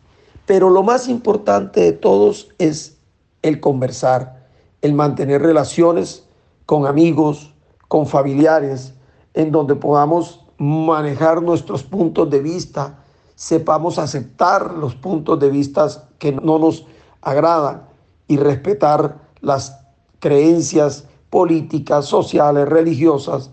pero 0.46 0.70
lo 0.70 0.82
más 0.82 1.10
importante 1.10 1.82
de 1.82 1.92
todos 1.92 2.48
es 2.58 2.96
el 3.42 3.60
conversar, 3.60 4.48
el 4.82 4.94
mantener 4.94 5.42
relaciones 5.42 6.24
con 6.66 6.88
amigos, 6.88 7.54
con 7.90 8.08
familiares, 8.08 8.94
en 9.34 9.52
donde 9.52 9.76
podamos 9.76 10.46
manejar 10.58 11.44
nuestros 11.44 11.84
puntos 11.84 12.30
de 12.30 12.40
vista, 12.40 13.04
sepamos 13.38 14.00
aceptar 14.00 14.73
los 14.73 14.95
puntos 14.95 15.39
de 15.39 15.52
vista 15.52 15.88
que 16.17 16.32
no 16.32 16.58
nos 16.58 16.88
agradan 17.21 17.84
y 18.28 18.38
respetar 18.38 19.19
las 19.41 19.80
creencias 20.17 21.06
políticas, 21.30 22.06
sociales, 22.06 22.67
religiosas 22.67 23.52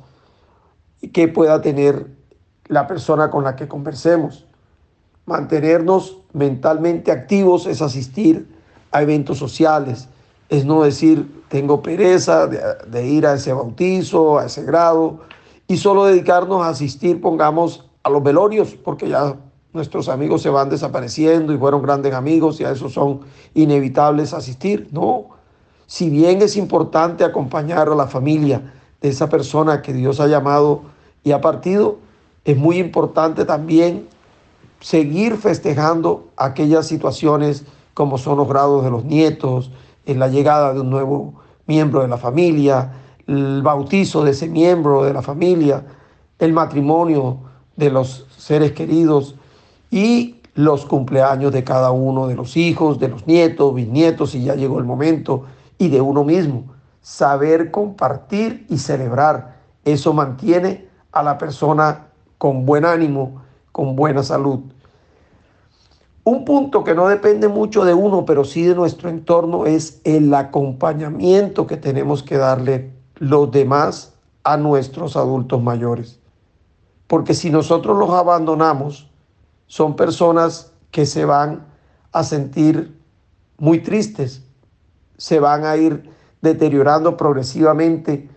que 1.13 1.29
pueda 1.29 1.61
tener 1.61 2.09
la 2.67 2.87
persona 2.87 3.31
con 3.31 3.45
la 3.45 3.57
que 3.57 3.69
conversemos. 3.69 4.47
Mantenernos 5.27 6.17
mentalmente 6.33 7.13
activos 7.13 7.67
es 7.67 7.83
asistir 7.83 8.49
a 8.91 9.03
eventos 9.03 9.37
sociales, 9.37 10.09
es 10.49 10.65
no 10.65 10.83
decir, 10.83 11.45
tengo 11.49 11.83
pereza 11.83 12.47
de, 12.47 13.07
ir 13.07 13.27
a 13.27 13.35
ese 13.35 13.53
bautizo, 13.53 14.39
a 14.39 14.47
ese 14.47 14.65
grado, 14.65 15.21
y 15.69 15.77
solo 15.77 16.07
dedicarnos 16.07 16.63
a 16.63 16.71
asistir, 16.71 17.21
pongamos, 17.21 17.87
a 18.03 18.09
los 18.09 18.23
velorios, 18.23 18.75
porque 18.77 19.09
ya 19.09 19.37
nuestros 19.75 20.09
amigos 20.09 20.41
se 20.41 20.51
van 20.51 20.71
desapareciendo 20.71 21.53
y 21.53 21.59
fueron 21.59 21.83
grandes 21.83 22.15
amigos 22.15 22.61
y 22.61 22.65
a 22.65 22.71
eso 22.71 22.89
son 22.89 23.21
inevitables 23.55 24.33
asistir. 24.33 24.89
No, 24.93 25.27
si 25.87 26.09
bien 26.09 26.41
es 26.41 26.57
importante 26.57 27.25
acompañar 27.25 27.89
a 27.89 27.95
la 27.97 28.07
familia 28.07 28.73
de 29.03 29.09
esa 29.09 29.29
persona 29.29 29.83
que 29.83 29.93
Dios 29.93 30.21
ha 30.21 30.29
llamado 30.29 30.83
y 31.25 31.33
ha 31.33 31.41
partido, 31.41 31.99
es 32.45 32.57
muy 32.57 32.79
importante 32.79 33.45
también 33.45 34.07
seguir 34.81 35.37
festejando 35.37 36.29
aquellas 36.37 36.87
situaciones 36.87 37.65
como 37.95 38.17
son 38.17 38.39
los 38.39 38.49
grados 38.49 38.85
de 38.85 38.91
los 38.91 39.05
nietos, 39.05 39.73
en 40.07 40.19
la 40.21 40.29
llegada 40.29 40.73
de 40.73 40.81
un 40.81 40.91
nuevo 40.91 41.35
miembro 41.67 42.03
de 42.03 42.09
la 42.09 42.19
familia, 42.19 42.93
el 43.27 43.63
bautizo 43.63 44.23
de 44.23 44.33
ese 44.33 44.49
miembro 44.49 45.03
de 45.03 45.13
la 45.13 45.23
familia, 45.23 45.85
el 46.39 46.53
matrimonio 46.53 47.39
de 47.77 47.91
los 47.91 48.27
seres 48.37 48.73
queridos, 48.73 49.37
y 49.95 50.41
los 50.55 50.87
cumpleaños 50.87 51.53
de 51.53 51.63
cada 51.63 51.93
uno 51.93 52.27
de 52.27 52.35
los 52.35 52.57
hijos, 52.57 52.99
de 52.99 53.07
los 53.07 53.29
nietos, 53.29 53.73
bisnietos, 53.73 54.33
si 54.33 54.43
ya 54.43 54.57
llegó 54.57 54.81
el 54.81 54.85
momento, 54.85 55.45
y 55.79 55.89
de 55.89 56.01
uno 56.01 56.25
mismo. 56.25 56.65
Saber 57.01 57.71
compartir 57.71 58.67
y 58.69 58.79
celebrar, 58.79 59.55
eso 59.85 60.13
mantiene 60.13 60.89
a 61.13 61.23
la 61.23 61.39
persona 61.39 62.09
con 62.39 62.67
buen 62.67 62.85
ánimo, 62.85 63.43
con 63.71 63.95
buena 63.95 64.25
salud. 64.25 64.63
Un 66.25 66.45
punto 66.45 66.83
que 66.83 66.97
no 66.97 67.07
depende 67.07 67.47
mucho 67.47 67.85
de 67.85 67.95
uno, 67.95 68.25
pero 68.25 68.43
sí 68.43 68.65
de 68.65 68.75
nuestro 68.75 69.09
entorno, 69.11 69.65
es 69.65 70.01
el 70.03 70.35
acompañamiento 70.35 71.69
que 71.69 71.77
tenemos 71.77 72.25
que 72.25 72.37
darle 72.37 72.91
los 73.15 73.49
demás 73.53 74.15
a 74.43 74.57
nuestros 74.57 75.17
adultos 75.17 75.63
mayores. 75.63 76.19
Porque 77.07 77.33
si 77.33 77.49
nosotros 77.51 77.97
los 77.97 78.11
abandonamos, 78.11 79.14
son 79.75 79.97
personas 79.97 80.71
que 80.93 81.05
se 81.05 81.25
van 81.25 81.67
a 82.13 82.23
sentir 82.23 82.97
muy 83.59 83.81
tristes, 83.81 84.45
se 85.17 85.41
van 85.41 85.65
a 85.65 85.77
ir 85.77 86.09
deteriorando 86.43 87.17
progresivamente 87.17 88.29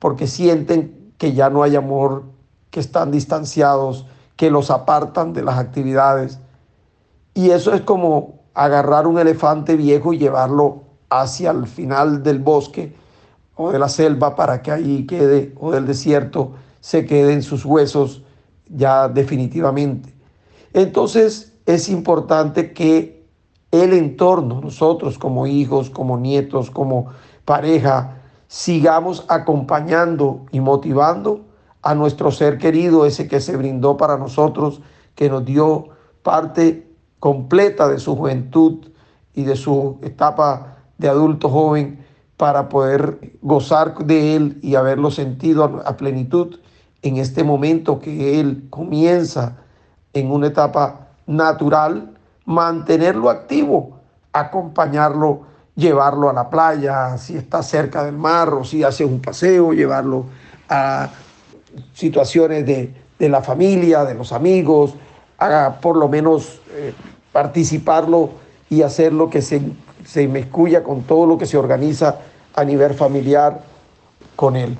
porque 0.00 0.26
sienten 0.26 1.12
que 1.18 1.34
ya 1.34 1.50
no 1.50 1.62
hay 1.62 1.76
amor, 1.76 2.24
que 2.70 2.80
están 2.80 3.12
distanciados, 3.12 4.06
que 4.34 4.50
los 4.50 4.72
apartan 4.72 5.32
de 5.32 5.44
las 5.44 5.56
actividades. 5.56 6.40
Y 7.32 7.50
eso 7.50 7.72
es 7.74 7.82
como 7.82 8.40
agarrar 8.52 9.06
un 9.06 9.20
elefante 9.20 9.76
viejo 9.76 10.12
y 10.12 10.18
llevarlo 10.18 10.82
hacia 11.10 11.52
el 11.52 11.68
final 11.68 12.24
del 12.24 12.40
bosque 12.40 12.92
o 13.54 13.70
de 13.70 13.78
la 13.78 13.88
selva 13.88 14.34
para 14.34 14.62
que 14.62 14.72
ahí 14.72 15.06
quede, 15.06 15.54
o 15.60 15.70
del 15.70 15.86
desierto, 15.86 16.54
se 16.80 17.06
queden 17.06 17.44
sus 17.44 17.64
huesos 17.64 18.24
ya 18.68 19.06
definitivamente. 19.06 20.21
Entonces 20.74 21.52
es 21.66 21.88
importante 21.88 22.72
que 22.72 23.26
el 23.70 23.92
entorno, 23.92 24.60
nosotros 24.60 25.18
como 25.18 25.46
hijos, 25.46 25.90
como 25.90 26.18
nietos, 26.18 26.70
como 26.70 27.06
pareja, 27.44 28.22
sigamos 28.46 29.24
acompañando 29.28 30.44
y 30.52 30.60
motivando 30.60 31.46
a 31.82 31.94
nuestro 31.94 32.30
ser 32.30 32.58
querido, 32.58 33.06
ese 33.06 33.26
que 33.26 33.40
se 33.40 33.56
brindó 33.56 33.96
para 33.96 34.18
nosotros, 34.18 34.82
que 35.14 35.28
nos 35.28 35.44
dio 35.44 35.88
parte 36.22 36.86
completa 37.18 37.88
de 37.88 37.98
su 37.98 38.14
juventud 38.14 38.88
y 39.34 39.44
de 39.44 39.56
su 39.56 39.98
etapa 40.02 40.76
de 40.98 41.08
adulto 41.08 41.48
joven 41.48 42.04
para 42.36 42.68
poder 42.68 43.38
gozar 43.40 43.96
de 44.04 44.36
él 44.36 44.58
y 44.62 44.74
haberlo 44.74 45.10
sentido 45.10 45.82
a 45.84 45.96
plenitud 45.96 46.60
en 47.02 47.16
este 47.16 47.44
momento 47.44 48.00
que 48.00 48.38
él 48.40 48.66
comienza 48.70 49.61
en 50.12 50.30
una 50.30 50.48
etapa 50.48 51.08
natural, 51.26 52.10
mantenerlo 52.44 53.30
activo, 53.30 53.98
acompañarlo, 54.32 55.42
llevarlo 55.74 56.28
a 56.28 56.32
la 56.32 56.50
playa, 56.50 57.16
si 57.18 57.36
está 57.36 57.62
cerca 57.62 58.04
del 58.04 58.16
mar 58.16 58.50
o 58.50 58.64
si 58.64 58.84
hace 58.84 59.04
un 59.04 59.20
paseo, 59.20 59.72
llevarlo 59.72 60.26
a 60.68 61.08
situaciones 61.94 62.66
de, 62.66 62.94
la 63.28 63.40
familia, 63.40 64.04
de 64.04 64.14
los 64.14 64.32
amigos, 64.32 64.94
a 65.38 65.78
por 65.80 65.96
lo 65.96 66.08
menos 66.08 66.60
eh, 66.70 66.92
participarlo 67.30 68.30
y 68.68 68.82
hacerlo 68.82 69.30
que 69.30 69.42
se, 69.42 69.62
se 70.04 70.28
con 70.82 71.02
todo 71.02 71.26
lo 71.26 71.38
que 71.38 71.46
se 71.46 71.56
organiza 71.56 72.16
a 72.54 72.64
nivel 72.64 72.94
familiar 72.94 73.62
con 74.34 74.56
él. 74.56 74.76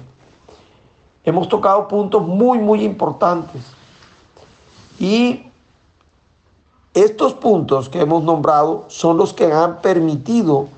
Hemos 1.25 1.49
tocado 1.49 1.87
puntos 1.87 2.27
muy, 2.27 2.59
muy 2.59 2.85
importantes. 2.85 3.63
Y 4.99 5.51
estos 6.95 7.35
puntos 7.35 7.89
que 7.89 8.01
hemos 8.01 8.23
nombrado 8.23 8.85
son 8.89 9.17
los 9.17 9.33
que 9.33 9.53
han 9.53 9.81
permitido 9.81 10.69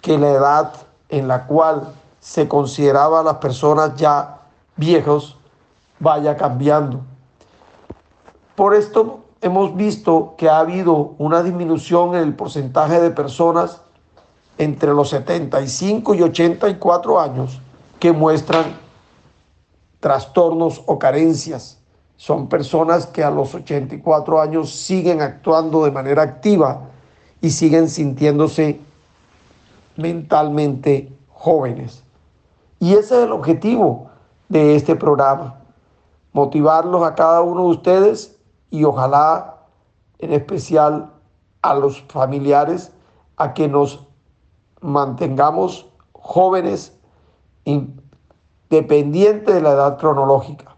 que 0.00 0.18
la 0.18 0.30
edad 0.30 0.72
en 1.08 1.28
la 1.28 1.46
cual 1.46 1.92
se 2.20 2.48
consideraba 2.48 3.20
a 3.20 3.22
las 3.22 3.36
personas 3.36 3.96
ya 3.96 4.40
viejos 4.76 5.36
vaya 5.98 6.36
cambiando. 6.36 7.00
Por 8.54 8.74
esto 8.74 9.20
hemos 9.40 9.74
visto 9.76 10.34
que 10.36 10.48
ha 10.48 10.58
habido 10.58 11.14
una 11.18 11.42
disminución 11.42 12.14
en 12.14 12.22
el 12.22 12.34
porcentaje 12.34 13.00
de 13.00 13.10
personas 13.10 13.80
entre 14.58 14.92
los 14.92 15.10
75 15.10 16.14
y 16.14 16.22
84 16.22 17.20
años 17.20 17.60
que 17.98 18.12
muestran 18.12 18.78
trastornos 20.00 20.82
o 20.86 20.98
carencias. 20.98 21.79
Son 22.20 22.50
personas 22.50 23.06
que 23.06 23.24
a 23.24 23.30
los 23.30 23.54
84 23.54 24.42
años 24.42 24.70
siguen 24.74 25.22
actuando 25.22 25.86
de 25.86 25.90
manera 25.90 26.20
activa 26.20 26.82
y 27.40 27.48
siguen 27.48 27.88
sintiéndose 27.88 28.78
mentalmente 29.96 31.16
jóvenes. 31.30 32.04
Y 32.78 32.92
ese 32.92 33.16
es 33.16 33.24
el 33.24 33.32
objetivo 33.32 34.10
de 34.50 34.76
este 34.76 34.96
programa, 34.96 35.60
motivarlos 36.34 37.04
a 37.04 37.14
cada 37.14 37.40
uno 37.40 37.62
de 37.62 37.68
ustedes 37.70 38.38
y 38.68 38.84
ojalá 38.84 39.56
en 40.18 40.34
especial 40.34 41.14
a 41.62 41.72
los 41.72 42.02
familiares 42.02 42.92
a 43.38 43.54
que 43.54 43.66
nos 43.66 44.06
mantengamos 44.82 45.88
jóvenes 46.12 46.92
dependiente 48.68 49.54
de 49.54 49.62
la 49.62 49.70
edad 49.70 49.96
cronológica. 49.96 50.69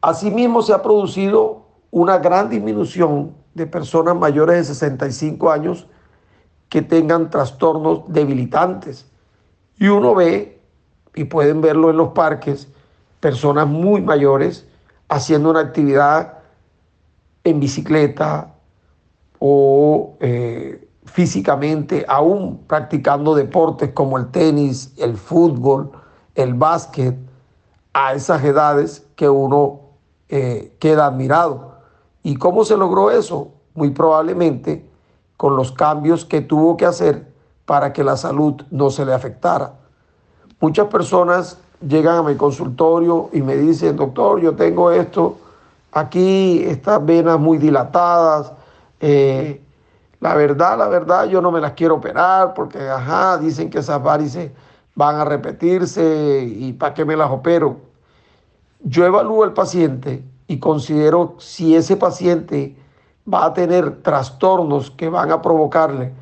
Asimismo, 0.00 0.62
se 0.62 0.72
ha 0.72 0.82
producido 0.82 1.62
una 1.90 2.18
gran 2.18 2.48
disminución 2.48 3.34
de 3.54 3.66
personas 3.66 4.16
mayores 4.16 4.56
de 4.56 4.64
65 4.64 5.50
años 5.50 5.86
que 6.68 6.82
tengan 6.82 7.30
trastornos 7.30 8.02
debilitantes. 8.08 9.06
Y 9.78 9.88
uno 9.88 10.14
ve, 10.14 10.60
y 11.14 11.24
pueden 11.24 11.60
verlo 11.60 11.90
en 11.90 11.96
los 11.96 12.08
parques, 12.08 12.68
personas 13.20 13.66
muy 13.66 14.00
mayores 14.00 14.66
haciendo 15.08 15.50
una 15.50 15.60
actividad 15.60 16.38
en 17.44 17.60
bicicleta 17.60 18.54
o 19.38 20.16
eh, 20.20 20.88
físicamente, 21.04 22.04
aún 22.06 22.64
practicando 22.66 23.34
deportes 23.34 23.92
como 23.92 24.18
el 24.18 24.30
tenis, 24.30 24.92
el 24.98 25.16
fútbol, 25.16 25.90
el 26.34 26.54
básquet, 26.54 27.16
a 27.94 28.12
esas 28.12 28.44
edades 28.44 29.06
que 29.16 29.28
uno 29.28 29.87
eh, 30.28 30.76
queda 30.78 31.06
admirado. 31.06 31.76
¿Y 32.22 32.36
cómo 32.36 32.64
se 32.64 32.76
logró 32.76 33.10
eso? 33.10 33.52
Muy 33.74 33.90
probablemente 33.90 34.88
con 35.36 35.56
los 35.56 35.72
cambios 35.72 36.24
que 36.24 36.40
tuvo 36.40 36.76
que 36.76 36.84
hacer 36.84 37.32
para 37.64 37.92
que 37.92 38.02
la 38.02 38.16
salud 38.16 38.62
no 38.70 38.90
se 38.90 39.04
le 39.04 39.14
afectara. 39.14 39.74
Muchas 40.60 40.88
personas 40.88 41.58
llegan 41.86 42.16
a 42.16 42.22
mi 42.22 42.34
consultorio 42.34 43.30
y 43.32 43.42
me 43.42 43.56
dicen, 43.56 43.96
doctor, 43.96 44.40
yo 44.40 44.56
tengo 44.56 44.90
esto, 44.90 45.36
aquí 45.92 46.64
estas 46.64 47.04
venas 47.04 47.38
muy 47.38 47.58
dilatadas, 47.58 48.52
eh, 49.00 49.62
la 50.20 50.34
verdad, 50.34 50.76
la 50.76 50.88
verdad, 50.88 51.26
yo 51.26 51.40
no 51.40 51.52
me 51.52 51.60
las 51.60 51.72
quiero 51.74 51.94
operar 51.94 52.54
porque, 52.54 52.88
ajá, 52.88 53.38
dicen 53.38 53.70
que 53.70 53.78
esas 53.78 54.02
varices 54.02 54.50
van 54.96 55.16
a 55.16 55.24
repetirse 55.24 56.42
y 56.44 56.72
para 56.72 56.92
qué 56.92 57.04
me 57.04 57.16
las 57.16 57.30
opero. 57.30 57.76
Yo 58.80 59.04
evalúo 59.04 59.44
al 59.44 59.52
paciente 59.52 60.24
y 60.46 60.58
considero 60.58 61.34
si 61.38 61.74
ese 61.74 61.96
paciente 61.96 62.76
va 63.32 63.46
a 63.46 63.52
tener 63.52 64.02
trastornos 64.02 64.90
que 64.90 65.08
van 65.08 65.30
a 65.32 65.42
provocarle 65.42 66.12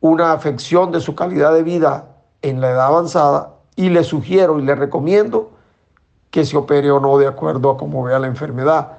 una 0.00 0.32
afección 0.32 0.92
de 0.92 1.00
su 1.00 1.14
calidad 1.14 1.52
de 1.52 1.62
vida 1.62 2.16
en 2.42 2.60
la 2.60 2.70
edad 2.70 2.86
avanzada 2.86 3.54
y 3.74 3.88
le 3.88 4.04
sugiero 4.04 4.58
y 4.58 4.62
le 4.62 4.74
recomiendo 4.74 5.50
que 6.30 6.44
se 6.44 6.56
opere 6.56 6.90
o 6.90 7.00
no 7.00 7.18
de 7.18 7.26
acuerdo 7.26 7.70
a 7.70 7.76
cómo 7.76 8.04
vea 8.04 8.18
la 8.18 8.26
enfermedad. 8.26 8.98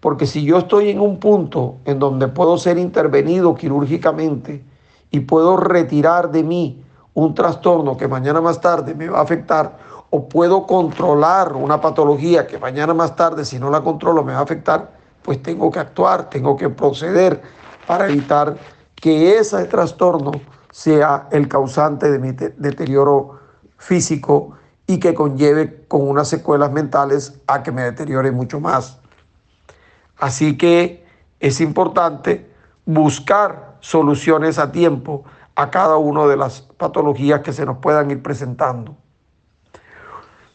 Porque 0.00 0.26
si 0.26 0.44
yo 0.44 0.58
estoy 0.58 0.90
en 0.90 1.00
un 1.00 1.18
punto 1.18 1.76
en 1.84 1.98
donde 1.98 2.28
puedo 2.28 2.56
ser 2.56 2.78
intervenido 2.78 3.54
quirúrgicamente 3.54 4.64
y 5.10 5.20
puedo 5.20 5.56
retirar 5.56 6.30
de 6.30 6.42
mí 6.42 6.84
un 7.12 7.34
trastorno 7.34 7.96
que 7.96 8.08
mañana 8.08 8.40
más 8.40 8.60
tarde 8.60 8.94
me 8.94 9.08
va 9.08 9.18
a 9.18 9.22
afectar, 9.22 9.76
o 10.10 10.28
puedo 10.28 10.66
controlar 10.66 11.54
una 11.54 11.80
patología 11.80 12.46
que 12.46 12.58
mañana 12.58 12.92
más 12.92 13.14
tarde, 13.14 13.44
si 13.44 13.58
no 13.58 13.70
la 13.70 13.80
controlo, 13.80 14.24
me 14.24 14.32
va 14.32 14.40
a 14.40 14.42
afectar, 14.42 14.90
pues 15.22 15.42
tengo 15.42 15.70
que 15.70 15.78
actuar, 15.78 16.28
tengo 16.28 16.56
que 16.56 16.68
proceder 16.68 17.40
para 17.86 18.08
evitar 18.08 18.56
que 18.96 19.38
ese 19.38 19.64
trastorno 19.66 20.32
sea 20.70 21.28
el 21.30 21.48
causante 21.48 22.10
de 22.10 22.18
mi 22.18 22.32
deterioro 22.32 23.38
físico 23.76 24.56
y 24.86 24.98
que 24.98 25.14
conlleve 25.14 25.84
con 25.86 26.08
unas 26.08 26.28
secuelas 26.28 26.72
mentales 26.72 27.40
a 27.46 27.62
que 27.62 27.70
me 27.70 27.82
deteriore 27.82 28.32
mucho 28.32 28.60
más. 28.60 28.98
Así 30.18 30.58
que 30.58 31.06
es 31.38 31.60
importante 31.60 32.50
buscar 32.84 33.76
soluciones 33.80 34.58
a 34.58 34.72
tiempo 34.72 35.24
a 35.54 35.70
cada 35.70 35.96
una 35.96 36.26
de 36.26 36.36
las 36.36 36.62
patologías 36.62 37.40
que 37.40 37.52
se 37.52 37.64
nos 37.64 37.78
puedan 37.78 38.10
ir 38.10 38.22
presentando. 38.22 38.96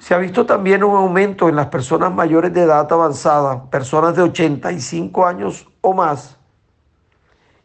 Se 0.05 0.13
ha 0.13 0.19
visto 0.19 0.45
también 0.45 0.83
un 0.83 0.95
aumento 0.95 1.49
en 1.49 1.55
las 1.55 1.65
personas 1.65 2.13
mayores 2.13 2.53
de 2.53 2.61
edad 2.61 2.87
avanzada, 2.93 3.71
personas 3.71 4.15
de 4.15 4.21
85 4.21 5.25
años 5.25 5.67
o 5.81 5.95
más, 5.95 6.37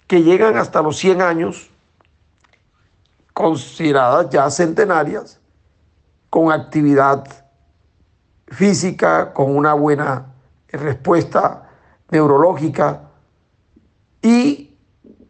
que 0.06 0.22
llegan 0.22 0.56
hasta 0.56 0.80
los 0.80 0.96
100 0.96 1.20
años, 1.20 1.68
consideradas 3.34 4.30
ya 4.30 4.48
centenarias, 4.48 5.38
con 6.30 6.50
actividad 6.50 7.26
física, 8.46 9.34
con 9.34 9.54
una 9.54 9.74
buena 9.74 10.32
respuesta 10.68 11.68
neurológica. 12.08 13.02
Y 14.22 14.78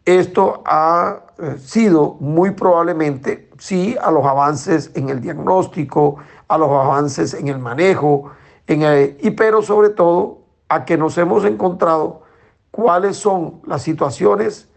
esto 0.05 0.63
ha 0.65 1.23
sido 1.57 2.15
muy 2.21 2.51
probablemente, 2.51 3.49
sí, 3.57 3.97
a 4.01 4.11
los 4.11 4.25
avances 4.25 4.91
en 4.95 5.09
el 5.09 5.19
diagnóstico, 5.19 6.17
a 6.51 6.57
los 6.57 6.69
avances 6.69 7.33
en 7.33 7.47
el 7.47 7.59
manejo, 7.59 8.29
en 8.67 9.15
y 9.21 9.31
pero 9.31 9.61
sobre 9.61 9.89
todo 9.89 10.39
a 10.67 10.83
que 10.83 10.97
nos 10.97 11.17
hemos 11.17 11.45
encontrado 11.45 12.23
cuáles 12.71 13.15
son 13.15 13.61
las 13.65 13.83
situaciones 13.83 14.69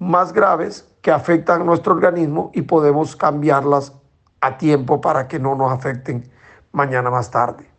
más 0.00 0.32
graves 0.32 0.92
que 1.02 1.12
afectan 1.12 1.62
a 1.62 1.64
nuestro 1.64 1.94
organismo 1.94 2.50
y 2.54 2.62
podemos 2.62 3.14
cambiarlas 3.14 3.92
a 4.40 4.58
tiempo 4.58 5.00
para 5.00 5.28
que 5.28 5.38
no 5.38 5.54
nos 5.54 5.70
afecten 5.70 6.28
mañana 6.72 7.08
más 7.08 7.30
tarde. 7.30 7.70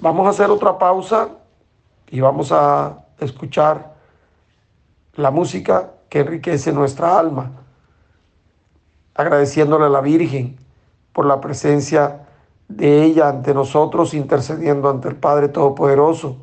Vamos 0.00 0.26
a 0.26 0.30
hacer 0.30 0.50
otra 0.50 0.76
pausa 0.76 1.28
y 2.08 2.20
vamos 2.20 2.50
a 2.50 3.04
escuchar 3.20 3.94
la 5.14 5.30
música 5.30 5.92
que 6.08 6.20
enriquece 6.20 6.72
nuestra 6.72 7.16
alma, 7.16 7.52
agradeciéndole 9.14 9.86
a 9.86 9.90
la 9.90 10.00
Virgen 10.00 10.65
por 11.16 11.24
la 11.24 11.40
presencia 11.40 12.26
de 12.68 13.02
ella 13.02 13.30
ante 13.30 13.54
nosotros, 13.54 14.12
intercediendo 14.12 14.90
ante 14.90 15.08
el 15.08 15.16
Padre 15.16 15.48
Todopoderoso. 15.48 16.36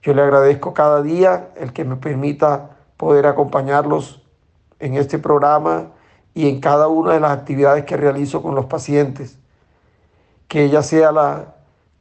Yo 0.00 0.14
le 0.14 0.22
agradezco 0.22 0.72
cada 0.72 1.02
día 1.02 1.50
el 1.54 1.74
que 1.74 1.84
me 1.84 1.96
permita 1.96 2.78
poder 2.96 3.26
acompañarlos 3.26 4.22
en 4.78 4.94
este 4.94 5.18
programa 5.18 5.88
y 6.32 6.48
en 6.48 6.60
cada 6.60 6.88
una 6.88 7.12
de 7.12 7.20
las 7.20 7.32
actividades 7.32 7.84
que 7.84 7.98
realizo 7.98 8.40
con 8.40 8.54
los 8.54 8.64
pacientes. 8.64 9.38
Que 10.48 10.64
ella 10.64 10.82
sea 10.82 11.12
la 11.12 11.56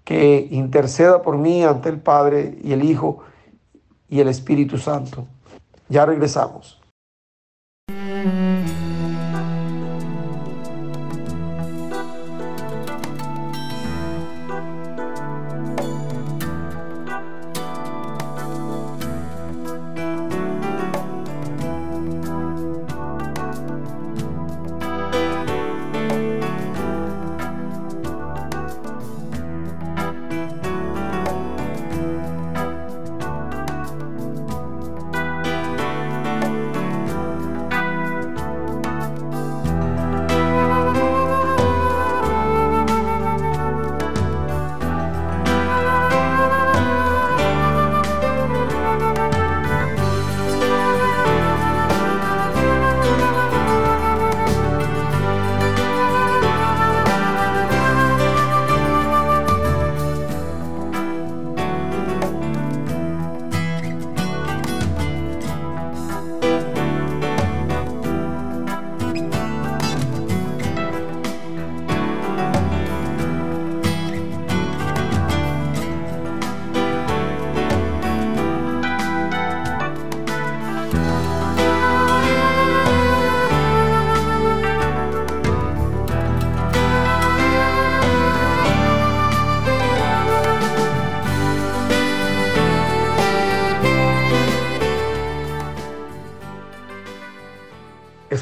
que 0.06 0.48
interceda 0.52 1.22
por 1.22 1.38
mí 1.38 1.66
ante 1.66 1.90
el 1.90 2.00
Padre 2.00 2.60
y 2.64 2.72
el 2.72 2.82
Hijo 2.86 3.20
y 4.08 4.22
el 4.22 4.30
Espíritu 4.30 4.78
Santo. 4.78 5.28
Ya 5.90 6.06
regresamos. 6.06 6.80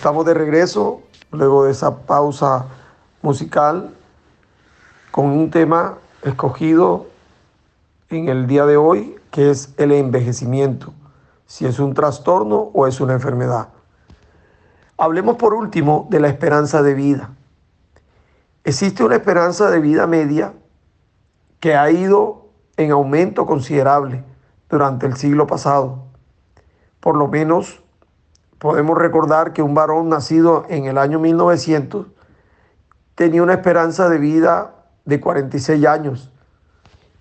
Estamos 0.08 0.26
de 0.26 0.36
regreso 0.36 1.02
luego 1.34 1.66
de 1.66 1.72
esa 1.72 2.06
pausa 2.06 2.68
musical 3.22 3.94
con 5.12 5.26
un 5.26 5.52
tema 5.52 5.98
escogido 6.24 7.08
en 8.10 8.30
el 8.30 8.48
día 8.48 8.66
de 8.66 8.78
hoy 8.78 9.18
que 9.32 9.52
es 9.52 9.74
el 9.76 9.92
envejecimiento, 9.92 10.94
si 11.46 11.66
es 11.66 11.78
un 11.80 11.94
trastorno 11.94 12.72
o 12.74 12.88
es 12.88 13.02
una 13.02 13.16
enfermedad. 13.16 13.68
Hablemos 14.98 15.36
por 15.36 15.54
último 15.54 16.08
de 16.10 16.22
la 16.22 16.30
esperanza 16.30 16.82
de 16.82 16.94
vida. 16.94 17.32
Existe 18.64 19.04
una 19.04 19.16
esperanza 19.16 19.70
de 19.70 19.82
vida 19.82 20.08
media 20.08 20.54
que 21.60 21.76
ha 21.76 21.92
ido 21.92 22.48
en 22.78 22.92
aumento 22.92 23.46
considerable 23.46 24.24
durante 24.70 25.06
el 25.06 25.18
siglo 25.18 25.48
pasado. 25.48 26.06
Por 27.02 27.18
lo 27.18 27.28
menos 27.28 27.84
podemos 28.60 28.98
recordar 28.98 29.54
que 29.54 29.62
un 29.62 29.74
varón 29.74 30.10
nacido 30.10 30.66
en 30.70 30.86
el 30.86 30.98
año 30.98 31.20
1900 31.20 32.08
tenía 33.16 33.44
una 33.44 33.54
esperanza 33.54 34.10
de 34.10 34.18
vida 34.18 34.76
de 35.06 35.20
46 35.20 35.86
años 35.86 36.32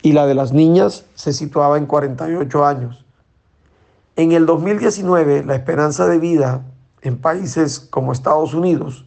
y 0.02 0.12
la 0.12 0.26
de 0.26 0.34
las 0.34 0.52
niñas 0.52 1.06
se 1.14 1.32
situaba 1.32 1.78
en 1.78 1.86
48 1.86 2.66
años. 2.66 3.04
En 4.16 4.32
el 4.32 4.46
2019 4.46 5.44
la 5.44 5.54
esperanza 5.54 6.06
de 6.06 6.18
vida 6.18 6.62
en 7.02 7.18
países 7.18 7.80
como 7.80 8.12
Estados 8.12 8.54
Unidos 8.54 9.06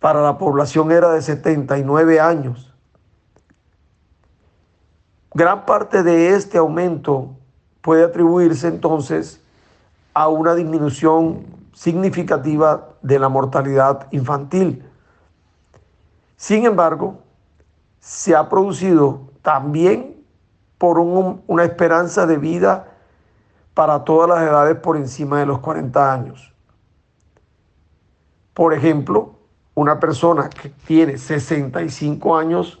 para 0.00 0.22
la 0.22 0.38
población 0.38 0.90
era 0.90 1.10
de 1.12 1.22
79 1.22 2.20
años. 2.20 2.72
Gran 5.32 5.64
parte 5.66 6.02
de 6.02 6.34
este 6.34 6.58
aumento 6.58 7.36
puede 7.82 8.04
atribuirse 8.04 8.66
entonces 8.66 9.40
a 10.14 10.28
una 10.28 10.54
disminución 10.54 11.46
significativa 11.72 12.88
de 13.02 13.18
la 13.18 13.28
mortalidad 13.28 14.06
infantil. 14.10 14.84
Sin 16.36 16.64
embargo, 16.64 17.22
se 18.00 18.34
ha 18.34 18.48
producido 18.48 19.30
también 19.42 20.24
por 20.78 20.98
una 20.98 21.64
esperanza 21.64 22.26
de 22.26 22.38
vida 22.38 22.88
para 23.74 24.04
todas 24.04 24.28
las 24.28 24.42
edades 24.42 24.76
por 24.76 24.96
encima 24.96 25.38
de 25.38 25.46
los 25.46 25.60
40 25.60 26.12
años. 26.12 26.52
Por 28.54 28.74
ejemplo, 28.74 29.36
una 29.74 30.00
persona 30.00 30.48
que 30.48 30.70
tiene 30.70 31.18
65 31.18 32.36
años 32.36 32.78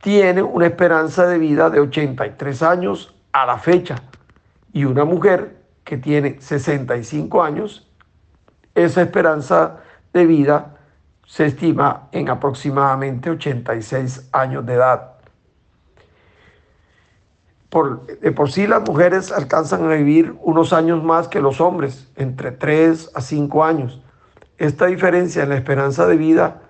tiene 0.00 0.42
una 0.42 0.66
esperanza 0.66 1.26
de 1.26 1.38
vida 1.38 1.68
de 1.70 1.80
83 1.80 2.62
años 2.62 3.14
a 3.32 3.44
la 3.44 3.58
fecha 3.58 4.02
y 4.72 4.84
una 4.84 5.04
mujer 5.04 5.62
que 5.84 5.96
tiene 5.96 6.40
65 6.40 7.42
años, 7.42 7.90
esa 8.74 9.02
esperanza 9.02 9.78
de 10.12 10.26
vida 10.26 10.76
se 11.26 11.46
estima 11.46 12.08
en 12.12 12.28
aproximadamente 12.28 13.30
86 13.30 14.30
años 14.32 14.64
de 14.64 14.74
edad. 14.74 15.12
Por, 17.68 18.06
de 18.06 18.32
por 18.32 18.50
sí 18.50 18.66
las 18.66 18.88
mujeres 18.88 19.30
alcanzan 19.30 19.84
a 19.84 19.94
vivir 19.94 20.34
unos 20.40 20.72
años 20.72 21.02
más 21.04 21.28
que 21.28 21.40
los 21.40 21.60
hombres, 21.60 22.10
entre 22.16 22.52
3 22.52 23.10
a 23.14 23.20
5 23.20 23.64
años. 23.64 24.02
Esta 24.56 24.86
diferencia 24.86 25.42
en 25.42 25.50
la 25.50 25.56
esperanza 25.56 26.06
de 26.06 26.16
vida 26.16 26.62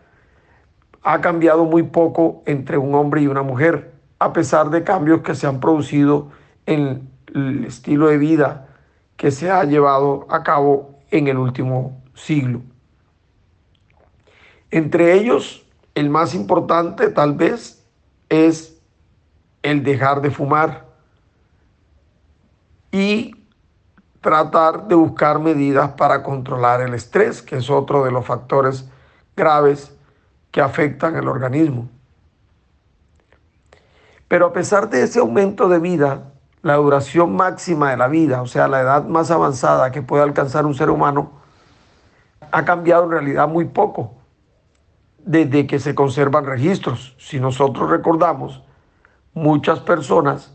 ha 1.03 1.21
cambiado 1.21 1.65
muy 1.65 1.85
poco 1.85 2.43
entre 2.47 2.79
un 2.79 2.95
hombre 2.95 3.23
y 3.23 3.29
una 3.29 3.43
mujer, 3.43 3.95
a 4.19 4.33
pesar 4.33 4.71
de 4.71 4.83
cambios 4.83 5.23
que 5.23 5.35
se 5.35 5.47
han 5.47 5.61
producido 5.61 6.31
en 6.67 7.08
el 7.35 7.65
estilo 7.65 8.09
de 8.09 8.19
vida 8.19 8.69
que 9.17 9.31
se 9.31 9.51
ha 9.51 9.65
llevado 9.65 10.27
a 10.31 10.43
cabo 10.43 11.01
en 11.11 11.29
el 11.29 11.39
último 11.39 12.03
siglo. 12.15 12.63
Entre 14.71 15.15
ellos, 15.15 15.67
el 15.95 16.11
más 16.11 16.35
importante 16.35 17.09
tal 17.09 17.35
vez 17.35 17.85
es 18.29 18.81
el 19.63 19.83
dejar 19.83 20.21
de 20.21 20.31
fumar 20.31 20.87
y 22.93 23.35
tratar 24.21 24.89
de 24.89 24.95
buscar 24.95 25.39
medidas 25.39 25.93
para 25.93 26.23
controlar 26.23 26.81
el 26.83 26.95
estrés, 26.95 27.43
que 27.43 27.57
es 27.57 27.71
otro 27.71 28.05
de 28.05 28.11
los 28.11 28.25
factores 28.25 28.89
graves 29.37 29.95
que 30.51 30.61
afectan 30.61 31.17
el 31.17 31.29
organismo. 31.29 31.89
Pero 34.27 34.47
a 34.47 34.53
pesar 34.53 34.91
de 34.91 35.03
ese 35.03 35.21
aumento 35.21 35.69
de 35.69 35.79
vida, 35.79 36.33
la 36.69 36.77
duración 36.77 37.35
máxima 37.35 37.91
de 37.91 37.97
la 37.97 38.09
vida, 38.09 38.43
o 38.43 38.47
sea, 38.47 38.69
la 38.69 38.83
edad 38.83 39.05
más 39.07 39.31
avanzada 39.31 39.91
que 39.91 40.03
puede 40.03 40.23
alcanzar 40.23 40.67
un 40.67 40.75
ser 40.75 40.91
humano, 40.91 41.33
ha 42.53 42.67
cambiado 42.67 43.05
en 43.05 43.11
realidad 43.11 43.49
muy 43.49 43.65
poco 43.65 44.13
desde 45.25 45.67
que 45.67 45.79
se 45.79 45.95
conservan 45.95 46.45
registros. 46.45 47.17
Si 47.19 47.41
nosotros 47.41 47.89
recordamos, 47.89 48.63
muchas 49.33 49.81
personas 49.81 50.55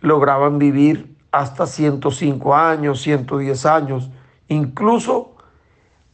lograban 0.00 0.58
vivir 0.58 1.16
hasta 1.30 1.66
105 1.66 2.56
años, 2.56 3.00
110 3.02 3.66
años, 3.66 4.10
incluso 4.48 5.36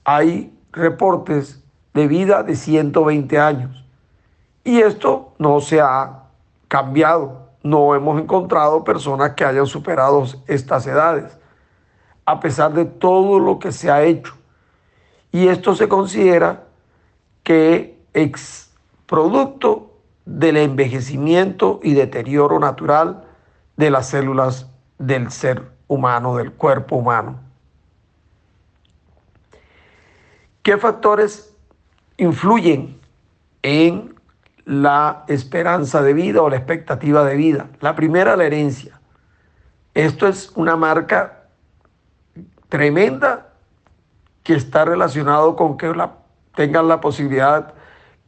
hay 0.05 0.55
reportes 0.73 1.65
de 1.95 2.07
vida 2.07 2.43
de 2.43 2.55
120 2.55 3.39
años. 3.39 3.83
Y 4.63 4.81
esto 4.81 5.33
no 5.39 5.61
se 5.61 5.81
ha 5.81 6.25
cambiado. 6.69 7.42
No 7.63 7.95
hemos 7.95 8.21
encontrado 8.21 8.85
personas 8.85 9.33
que 9.35 9.45
hayan 9.45 9.67
superado 9.67 10.25
estas 10.47 10.87
edades, 10.87 11.39
a 12.25 12.41
pesar 12.41 12.73
de 12.73 12.85
todo 12.85 13.39
lo 13.39 13.59
que 13.59 13.73
se 13.73 13.91
ha 13.91 14.03
hecho. 14.03 14.35
Y 15.31 15.49
esto 15.49 15.75
se 15.75 15.89
considera 15.89 16.65
que 17.43 17.99
es 18.13 18.71
producto 19.07 19.93
del 20.25 20.57
envejecimiento 20.57 21.81
y 21.83 21.95
deterioro 21.95 22.59
natural 22.59 23.25
de 23.77 23.91
las 23.91 24.09
células 24.09 24.71
del 24.99 25.31
ser 25.31 25.71
humano, 25.89 26.37
del 26.37 26.53
cuerpo 26.53 26.97
humano. 26.97 27.41
¿Qué 30.63 30.77
factores 30.79 31.57
influyen 32.17 33.01
en 33.63 34.15
la 34.65 35.25
esperanza 35.29 36.03
de 36.03 36.13
vida 36.13 36.43
o 36.43 36.49
la 36.49 36.57
expectativa 36.57 37.25
de 37.25 37.37
vida? 37.37 37.69
La 37.81 37.95
primera, 37.95 38.37
la 38.37 38.45
herencia. 38.45 39.01
Esto 39.95 40.27
es 40.27 40.53
una 40.55 40.77
marca 40.77 41.45
tremenda 42.69 43.49
que 44.43 44.55
está 44.55 44.85
relacionado 44.85 45.57
con 45.57 45.77
que 45.77 45.95
la, 45.95 46.15
tengan 46.55 46.89
la 46.89 47.01
posibilidad 47.01 47.75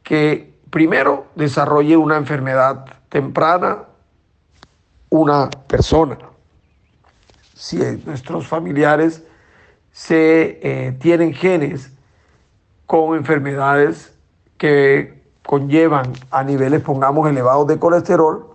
que 0.03 0.53
primero 0.69 1.27
desarrolle 1.35 1.97
una 1.97 2.17
enfermedad 2.17 2.85
temprana 3.09 3.85
una 5.09 5.49
persona. 5.49 6.17
Si 7.53 7.77
nuestros 8.05 8.47
familiares 8.47 9.23
se 9.91 10.59
eh, 10.61 10.91
tienen 10.99 11.33
genes 11.33 11.93
con 12.85 13.15
enfermedades 13.17 14.13
que 14.57 15.14
conllevan 15.45 16.13
a 16.31 16.43
niveles, 16.43 16.81
pongamos, 16.81 17.29
elevados 17.29 17.67
de 17.67 17.79
colesterol, 17.79 18.47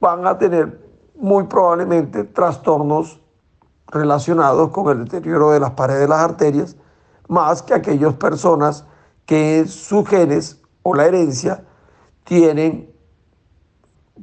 van 0.00 0.26
a 0.26 0.38
tener 0.38 0.80
muy 1.14 1.44
probablemente 1.44 2.24
trastornos 2.24 3.20
relacionados 3.88 4.70
con 4.70 4.88
el 4.90 5.04
deterioro 5.04 5.50
de 5.50 5.60
las 5.60 5.70
paredes 5.72 6.02
de 6.02 6.08
las 6.08 6.20
arterias, 6.20 6.76
más 7.28 7.62
que 7.62 7.74
aquellas 7.74 8.14
personas 8.14 8.84
que 9.26 9.66
sus 9.66 10.08
genes 10.08 10.60
o 10.82 10.94
la 10.94 11.06
herencia 11.06 11.64
tienen 12.24 12.90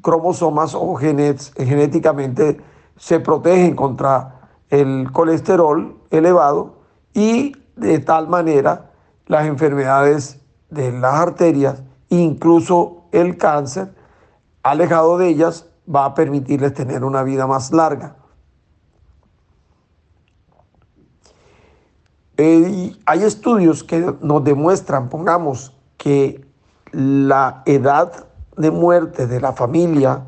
cromosomas 0.02 0.76
o 0.76 0.96
genes, 0.96 1.54
genéticamente 1.56 2.60
se 2.98 3.20
protegen 3.20 3.76
contra 3.76 4.42
el 4.70 5.12
colesterol 5.12 5.98
elevado 6.12 6.80
y 7.14 7.54
de 7.76 8.00
tal 8.00 8.28
manera 8.28 8.92
las 9.26 9.46
enfermedades 9.46 10.39
de 10.70 10.92
las 10.92 11.16
arterias, 11.16 11.82
incluso 12.10 13.04
el 13.12 13.38
cáncer, 13.38 13.94
alejado 14.64 15.18
de 15.18 15.30
ellas, 15.30 15.68
va 15.94 16.06
a 16.06 16.14
permitirles 16.14 16.74
tener 16.74 17.04
una 17.04 17.24
vida 17.24 17.48
más 17.48 17.72
larga. 17.72 18.16
Eh, 22.38 22.96
hay 23.06 23.24
estudios 23.24 23.84
que 23.84 24.16
nos 24.22 24.44
demuestran, 24.44 25.10
pongamos, 25.10 25.76
que 25.98 26.46
la 26.92 27.64
edad 27.66 28.28
de 28.56 28.72
muerte 28.72 29.28
de 29.28 29.42
la 29.42 29.52
familia 29.52 30.24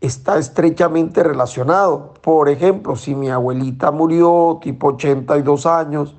está 0.00 0.38
estrechamente 0.38 1.22
relacionado. 1.22 2.14
Por 2.22 2.48
ejemplo, 2.48 2.96
si 2.96 3.14
mi 3.14 3.28
abuelita 3.28 3.90
murió 3.90 4.60
tipo 4.62 4.88
82 4.88 5.66
años 5.66 6.16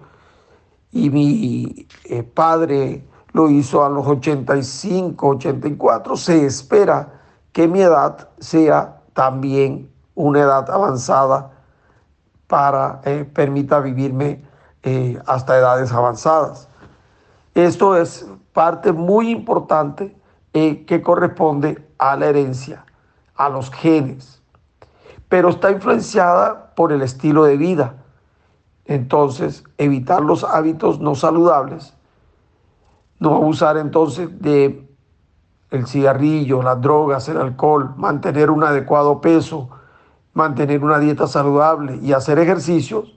y 0.91 1.09
mi 1.09 1.87
eh, 2.05 2.23
padre 2.23 3.07
lo 3.33 3.49
hizo 3.49 3.83
a 3.83 3.89
los 3.89 4.05
85, 4.05 5.27
84, 5.27 6.15
se 6.17 6.45
espera 6.45 7.21
que 7.51 7.67
mi 7.67 7.81
edad 7.81 8.29
sea 8.39 9.01
también 9.13 9.89
una 10.15 10.41
edad 10.41 10.69
avanzada 10.69 11.51
para 12.47 13.01
eh, 13.05 13.25
permita 13.33 13.79
vivirme 13.79 14.43
eh, 14.83 15.17
hasta 15.25 15.57
edades 15.57 15.91
avanzadas. 15.91 16.67
Esto 17.55 17.95
es 17.95 18.27
parte 18.53 18.91
muy 18.91 19.29
importante 19.29 20.15
eh, 20.53 20.85
que 20.85 21.01
corresponde 21.01 21.87
a 21.97 22.15
la 22.17 22.27
herencia, 22.27 22.85
a 23.35 23.49
los 23.49 23.71
genes, 23.71 24.41
pero 25.29 25.49
está 25.49 25.71
influenciada 25.71 26.73
por 26.75 26.91
el 26.91 27.01
estilo 27.01 27.45
de 27.45 27.57
vida. 27.57 27.95
Entonces, 28.85 29.63
evitar 29.77 30.21
los 30.21 30.43
hábitos 30.43 30.99
no 30.99 31.15
saludables, 31.15 31.93
no 33.21 33.35
abusar 33.35 33.77
entonces 33.77 34.41
de 34.41 34.89
el 35.69 35.87
cigarrillo, 35.87 36.63
las 36.63 36.81
drogas, 36.81 37.29
el 37.29 37.37
alcohol, 37.37 37.93
mantener 37.95 38.49
un 38.49 38.63
adecuado 38.63 39.21
peso, 39.21 39.69
mantener 40.33 40.83
una 40.83 40.97
dieta 40.97 41.27
saludable 41.27 41.97
y 42.01 42.13
hacer 42.13 42.39
ejercicios 42.39 43.15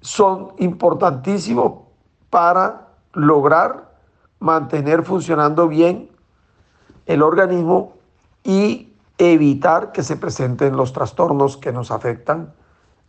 son 0.00 0.54
importantísimos 0.58 1.82
para 2.30 2.88
lograr 3.12 3.92
mantener 4.40 5.04
funcionando 5.04 5.68
bien 5.68 6.08
el 7.04 7.22
organismo 7.22 7.92
y 8.44 8.94
evitar 9.18 9.92
que 9.92 10.02
se 10.02 10.16
presenten 10.16 10.74
los 10.74 10.94
trastornos 10.94 11.58
que 11.58 11.72
nos 11.72 11.90
afectan 11.90 12.54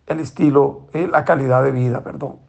el 0.06 0.20
estilo, 0.20 0.88
eh, 0.92 1.08
la 1.10 1.24
calidad 1.24 1.64
de 1.64 1.72
vida, 1.72 2.02
perdón. 2.02 2.49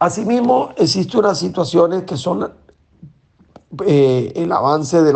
Asimismo, 0.00 0.70
existen 0.78 1.20
unas 1.20 1.38
situaciones 1.38 2.04
que 2.04 2.16
son 2.16 2.50
eh, 3.84 4.32
el 4.34 4.50
avance 4.50 5.02
de, 5.02 5.12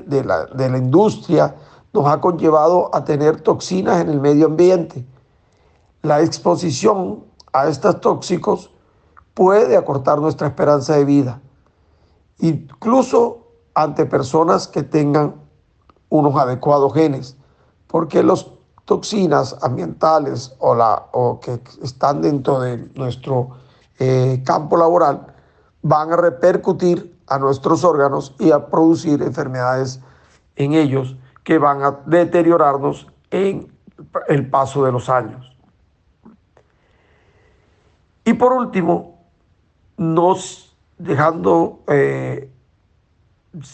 de, 0.00 0.24
la, 0.24 0.46
de 0.46 0.70
la 0.70 0.76
industria, 0.76 1.54
nos 1.92 2.08
ha 2.08 2.20
conllevado 2.20 2.90
a 2.92 3.04
tener 3.04 3.42
toxinas 3.42 4.00
en 4.00 4.10
el 4.10 4.20
medio 4.20 4.46
ambiente. 4.46 5.06
La 6.02 6.20
exposición 6.20 7.22
a 7.52 7.68
estos 7.68 8.00
tóxicos 8.00 8.72
puede 9.34 9.76
acortar 9.76 10.18
nuestra 10.18 10.48
esperanza 10.48 10.96
de 10.96 11.04
vida, 11.04 11.40
incluso 12.40 13.46
ante 13.72 14.04
personas 14.04 14.66
que 14.66 14.82
tengan 14.82 15.36
unos 16.08 16.34
adecuados 16.34 16.92
genes, 16.92 17.36
porque 17.86 18.24
las 18.24 18.48
toxinas 18.84 19.56
ambientales 19.62 20.56
o, 20.58 20.74
la, 20.74 21.06
o 21.12 21.38
que 21.38 21.60
están 21.84 22.20
dentro 22.20 22.58
de 22.58 22.78
nuestro 22.96 23.62
eh, 23.98 24.42
campo 24.44 24.76
laboral 24.76 25.34
van 25.82 26.12
a 26.12 26.16
repercutir 26.16 27.14
a 27.26 27.38
nuestros 27.38 27.84
órganos 27.84 28.34
y 28.38 28.50
a 28.50 28.66
producir 28.66 29.22
enfermedades 29.22 30.00
en 30.56 30.72
ellos 30.72 31.16
que 31.42 31.58
van 31.58 31.82
a 31.82 32.00
deteriorarnos 32.06 33.06
en 33.30 33.72
el 34.28 34.48
paso 34.48 34.84
de 34.84 34.92
los 34.92 35.08
años. 35.08 35.54
Y 38.24 38.32
por 38.34 38.52
último, 38.52 39.18
nos 39.96 40.74
dejando, 40.98 41.82
eh, 41.88 42.50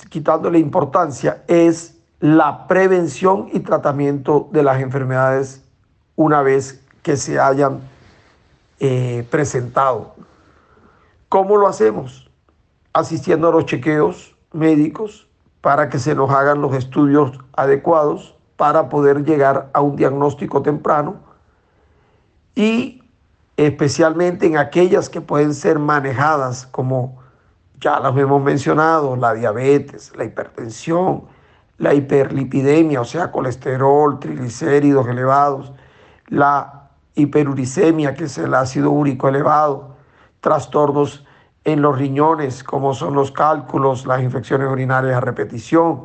quitándole 0.08 0.58
importancia, 0.58 1.44
es 1.46 1.98
la 2.18 2.66
prevención 2.66 3.48
y 3.52 3.60
tratamiento 3.60 4.48
de 4.52 4.62
las 4.62 4.80
enfermedades 4.80 5.64
una 6.16 6.42
vez 6.42 6.84
que 7.02 7.16
se 7.16 7.38
hayan 7.38 7.80
eh, 8.80 9.26
presentado. 9.30 10.14
¿Cómo 11.28 11.56
lo 11.56 11.68
hacemos? 11.68 12.30
Asistiendo 12.92 13.48
a 13.48 13.52
los 13.52 13.66
chequeos 13.66 14.34
médicos 14.52 15.28
para 15.60 15.88
que 15.88 15.98
se 15.98 16.14
nos 16.14 16.30
hagan 16.30 16.60
los 16.60 16.74
estudios 16.74 17.38
adecuados 17.52 18.34
para 18.56 18.88
poder 18.88 19.24
llegar 19.24 19.70
a 19.72 19.80
un 19.80 19.96
diagnóstico 19.96 20.62
temprano 20.62 21.16
y 22.54 23.02
especialmente 23.56 24.46
en 24.46 24.56
aquellas 24.56 25.08
que 25.08 25.20
pueden 25.20 25.54
ser 25.54 25.78
manejadas 25.78 26.66
como 26.66 27.20
ya 27.80 28.00
las 28.00 28.16
hemos 28.16 28.42
mencionado, 28.42 29.16
la 29.16 29.34
diabetes, 29.34 30.12
la 30.16 30.24
hipertensión, 30.24 31.24
la 31.78 31.94
hiperlipidemia, 31.94 33.00
o 33.00 33.04
sea, 33.04 33.30
colesterol, 33.30 34.18
triglicéridos 34.20 35.06
elevados, 35.08 35.72
la 36.28 36.79
hiperuricemia, 37.14 38.14
que 38.14 38.24
es 38.24 38.38
el 38.38 38.54
ácido 38.54 38.90
úrico 38.90 39.28
elevado, 39.28 39.96
trastornos 40.40 41.24
en 41.64 41.82
los 41.82 41.98
riñones, 41.98 42.64
como 42.64 42.94
son 42.94 43.14
los 43.14 43.32
cálculos, 43.32 44.06
las 44.06 44.22
infecciones 44.22 44.68
urinarias 44.68 45.16
a 45.16 45.20
repetición, 45.20 46.04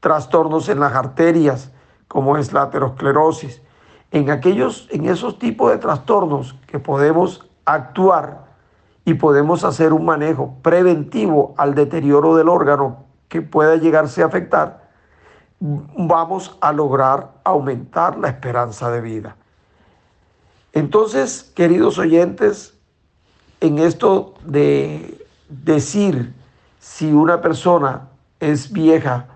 trastornos 0.00 0.68
en 0.68 0.80
las 0.80 0.94
arterias, 0.94 1.72
como 2.06 2.36
es 2.36 2.52
la 2.52 2.62
aterosclerosis. 2.62 3.62
En 4.10 4.30
aquellos, 4.30 4.88
en 4.90 5.06
esos 5.06 5.38
tipos 5.38 5.70
de 5.70 5.78
trastornos 5.78 6.54
que 6.66 6.78
podemos 6.78 7.50
actuar 7.66 8.46
y 9.04 9.14
podemos 9.14 9.64
hacer 9.64 9.92
un 9.92 10.06
manejo 10.06 10.54
preventivo 10.62 11.54
al 11.58 11.74
deterioro 11.74 12.34
del 12.36 12.48
órgano 12.48 13.04
que 13.28 13.42
pueda 13.42 13.76
llegarse 13.76 14.22
a 14.22 14.26
afectar, 14.26 14.88
vamos 15.60 16.56
a 16.60 16.72
lograr 16.72 17.32
aumentar 17.44 18.18
la 18.18 18.28
esperanza 18.28 18.90
de 18.90 19.00
vida. 19.02 19.36
Entonces, 20.72 21.50
queridos 21.54 21.98
oyentes, 21.98 22.74
en 23.60 23.78
esto 23.78 24.34
de 24.44 25.26
decir 25.48 26.34
si 26.78 27.12
una 27.12 27.40
persona 27.40 28.08
es 28.40 28.72
vieja 28.72 29.26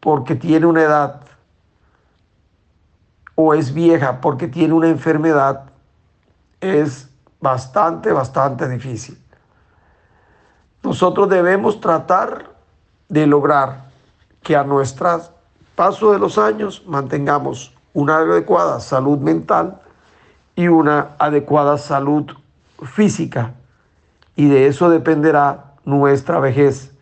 porque 0.00 0.34
tiene 0.34 0.66
una 0.66 0.82
edad 0.82 1.20
o 3.34 3.54
es 3.54 3.72
vieja 3.72 4.20
porque 4.20 4.48
tiene 4.48 4.74
una 4.74 4.88
enfermedad, 4.88 5.64
es 6.60 7.08
bastante, 7.40 8.12
bastante 8.12 8.68
difícil. 8.68 9.18
Nosotros 10.82 11.28
debemos 11.28 11.80
tratar 11.80 12.56
de 13.08 13.26
lograr 13.26 13.84
que 14.42 14.56
a 14.56 14.64
nuestro 14.64 15.20
paso 15.74 16.12
de 16.12 16.18
los 16.18 16.38
años 16.38 16.82
mantengamos 16.86 17.74
una 17.92 18.18
adecuada 18.18 18.80
salud 18.80 19.18
mental 19.18 19.80
y 20.58 20.66
una 20.66 21.10
adecuada 21.20 21.78
salud 21.78 22.32
física. 22.82 23.54
Y 24.34 24.48
de 24.48 24.66
eso 24.66 24.90
dependerá 24.90 25.74
nuestra 25.84 26.40
vejez, 26.40 26.92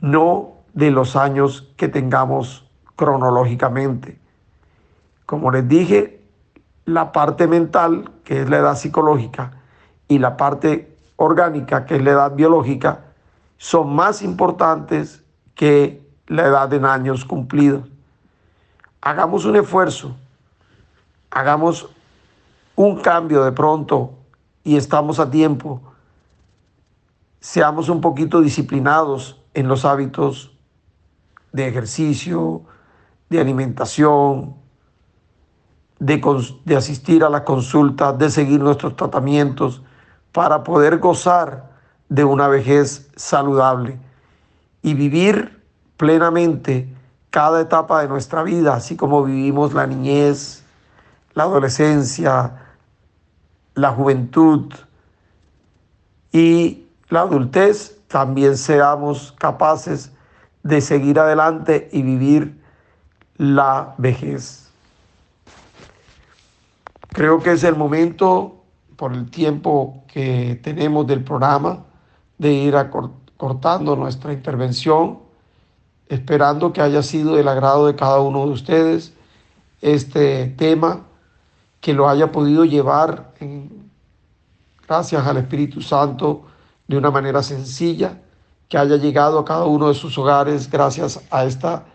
no 0.00 0.54
de 0.72 0.90
los 0.90 1.14
años 1.14 1.72
que 1.76 1.86
tengamos 1.86 2.68
cronológicamente. 2.96 4.18
Como 5.26 5.52
les 5.52 5.68
dije, 5.68 6.24
la 6.86 7.12
parte 7.12 7.46
mental, 7.46 8.10
que 8.24 8.42
es 8.42 8.50
la 8.50 8.58
edad 8.58 8.74
psicológica, 8.74 9.52
y 10.08 10.18
la 10.18 10.36
parte 10.36 10.96
orgánica, 11.14 11.86
que 11.86 11.94
es 11.94 12.02
la 12.02 12.10
edad 12.10 12.34
biológica, 12.34 13.04
son 13.58 13.94
más 13.94 14.22
importantes 14.22 15.22
que 15.54 16.04
la 16.26 16.46
edad 16.46 16.72
en 16.74 16.84
años 16.84 17.24
cumplidos. 17.24 17.88
Hagamos 19.00 19.44
un 19.44 19.54
esfuerzo, 19.54 20.16
hagamos 21.30 21.90
un 22.76 23.00
cambio 23.00 23.44
de 23.44 23.52
pronto 23.52 24.14
y 24.64 24.76
estamos 24.76 25.18
a 25.18 25.30
tiempo. 25.30 25.82
Seamos 27.40 27.88
un 27.88 28.00
poquito 28.00 28.40
disciplinados 28.40 29.42
en 29.54 29.68
los 29.68 29.84
hábitos 29.84 30.56
de 31.52 31.66
ejercicio, 31.66 32.62
de 33.28 33.40
alimentación, 33.40 34.56
de, 35.98 36.76
asistir 36.76 37.22
a 37.24 37.28
la 37.28 37.44
consulta, 37.44 38.12
de 38.12 38.30
seguir 38.30 38.60
nuestros 38.60 38.96
tratamientos 38.96 39.82
para 40.32 40.64
poder 40.64 40.98
gozar 40.98 41.70
de 42.08 42.24
una 42.24 42.48
vejez 42.48 43.10
saludable 43.16 43.98
y 44.82 44.94
vivir 44.94 45.62
plenamente 45.96 46.92
cada 47.30 47.60
etapa 47.60 48.02
de 48.02 48.08
nuestra 48.08 48.42
vida, 48.42 48.74
así 48.74 48.96
como 48.96 49.22
vivimos 49.22 49.74
la 49.74 49.86
niñez, 49.86 50.59
la 51.40 51.46
adolescencia, 51.46 52.52
la 53.74 53.92
juventud 53.92 54.70
y 56.30 56.84
la 57.08 57.22
adultez, 57.22 57.98
también 58.08 58.58
seamos 58.58 59.32
capaces 59.38 60.12
de 60.62 60.82
seguir 60.82 61.18
adelante 61.18 61.88
y 61.92 62.02
vivir 62.02 62.62
la 63.38 63.94
vejez. 63.96 64.70
Creo 67.08 67.40
que 67.42 67.52
es 67.52 67.64
el 67.64 67.74
momento, 67.74 68.62
por 68.96 69.14
el 69.14 69.30
tiempo 69.30 70.04
que 70.12 70.60
tenemos 70.62 71.06
del 71.06 71.24
programa, 71.24 71.84
de 72.36 72.52
ir 72.52 72.74
cortando 73.38 73.96
nuestra 73.96 74.34
intervención 74.34 75.20
esperando 76.06 76.72
que 76.74 76.82
haya 76.82 77.02
sido 77.02 77.36
del 77.36 77.48
agrado 77.48 77.86
de 77.86 77.94
cada 77.94 78.20
uno 78.20 78.44
de 78.44 78.52
ustedes 78.52 79.14
este 79.80 80.48
tema, 80.58 81.06
que 81.80 81.94
lo 81.94 82.08
haya 82.08 82.30
podido 82.30 82.64
llevar 82.64 83.32
gracias 84.86 85.26
al 85.26 85.38
Espíritu 85.38 85.80
Santo 85.80 86.44
de 86.86 86.96
una 86.96 87.10
manera 87.10 87.42
sencilla, 87.42 88.18
que 88.68 88.76
haya 88.76 88.96
llegado 88.96 89.38
a 89.38 89.44
cada 89.44 89.64
uno 89.64 89.88
de 89.88 89.94
sus 89.94 90.16
hogares 90.18 90.70
gracias 90.70 91.20
a 91.30 91.44
esta 91.44 91.86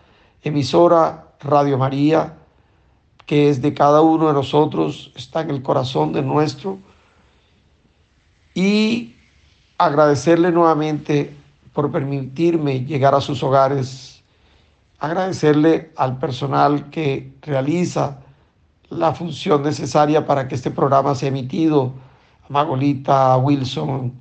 emisora 0.42 1.28
Radio 1.40 1.78
María, 1.78 2.34
que 3.26 3.48
es 3.48 3.60
de 3.60 3.74
cada 3.74 4.00
uno 4.00 4.28
de 4.28 4.32
nosotros, 4.32 5.12
está 5.16 5.40
en 5.40 5.50
el 5.50 5.62
corazón 5.62 6.12
de 6.12 6.22
nuestro. 6.22 6.78
Y 8.54 9.16
agradecerle 9.78 10.50
nuevamente 10.50 11.36
por 11.72 11.90
permitirme 11.90 12.84
llegar 12.84 13.14
a 13.14 13.20
sus 13.20 13.42
hogares, 13.42 14.22
agradecerle 14.98 15.92
al 15.96 16.18
personal 16.18 16.88
que 16.88 17.34
realiza 17.42 18.20
la 18.90 19.12
función 19.12 19.62
necesaria 19.62 20.26
para 20.26 20.48
que 20.48 20.54
este 20.54 20.70
programa 20.70 21.14
sea 21.14 21.28
emitido, 21.28 21.94
a 22.48 22.52
Magolita, 22.52 23.36
Wilson 23.36 24.12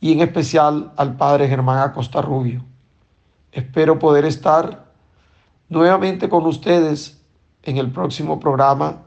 y 0.00 0.12
en 0.12 0.20
especial 0.20 0.92
al 0.96 1.16
padre 1.16 1.48
Germán 1.48 1.78
Acosta 1.78 2.20
Rubio. 2.20 2.64
Espero 3.52 3.98
poder 3.98 4.24
estar 4.24 4.92
nuevamente 5.68 6.28
con 6.28 6.44
ustedes 6.46 7.20
en 7.62 7.78
el 7.78 7.90
próximo 7.90 8.40
programa 8.40 9.02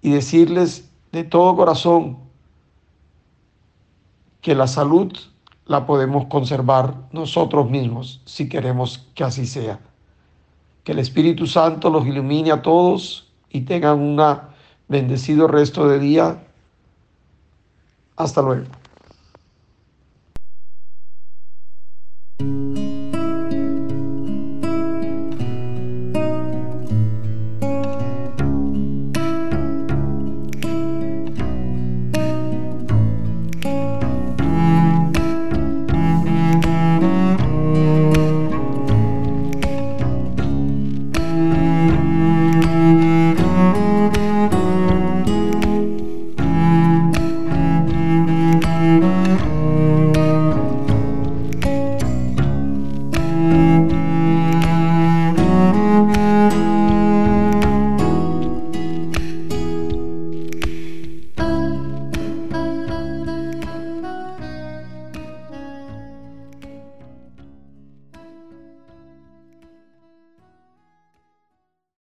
y 0.00 0.10
decirles 0.10 0.90
de 1.12 1.24
todo 1.24 1.54
corazón 1.56 2.18
que 4.40 4.54
la 4.54 4.66
salud 4.66 5.12
la 5.66 5.86
podemos 5.86 6.26
conservar 6.26 6.94
nosotros 7.12 7.68
mismos 7.68 8.22
si 8.24 8.48
queremos 8.48 9.08
que 9.14 9.24
así 9.24 9.46
sea. 9.46 9.80
Que 10.84 10.92
el 10.92 11.00
Espíritu 11.00 11.46
Santo 11.46 11.90
los 11.90 12.06
ilumine 12.06 12.52
a 12.52 12.62
todos 12.62 13.25
y 13.50 13.62
tengan 13.62 13.98
un 13.98 14.20
bendecido 14.88 15.46
resto 15.48 15.88
de 15.88 15.98
día. 15.98 16.42
Hasta 18.16 18.42
luego. 18.42 18.66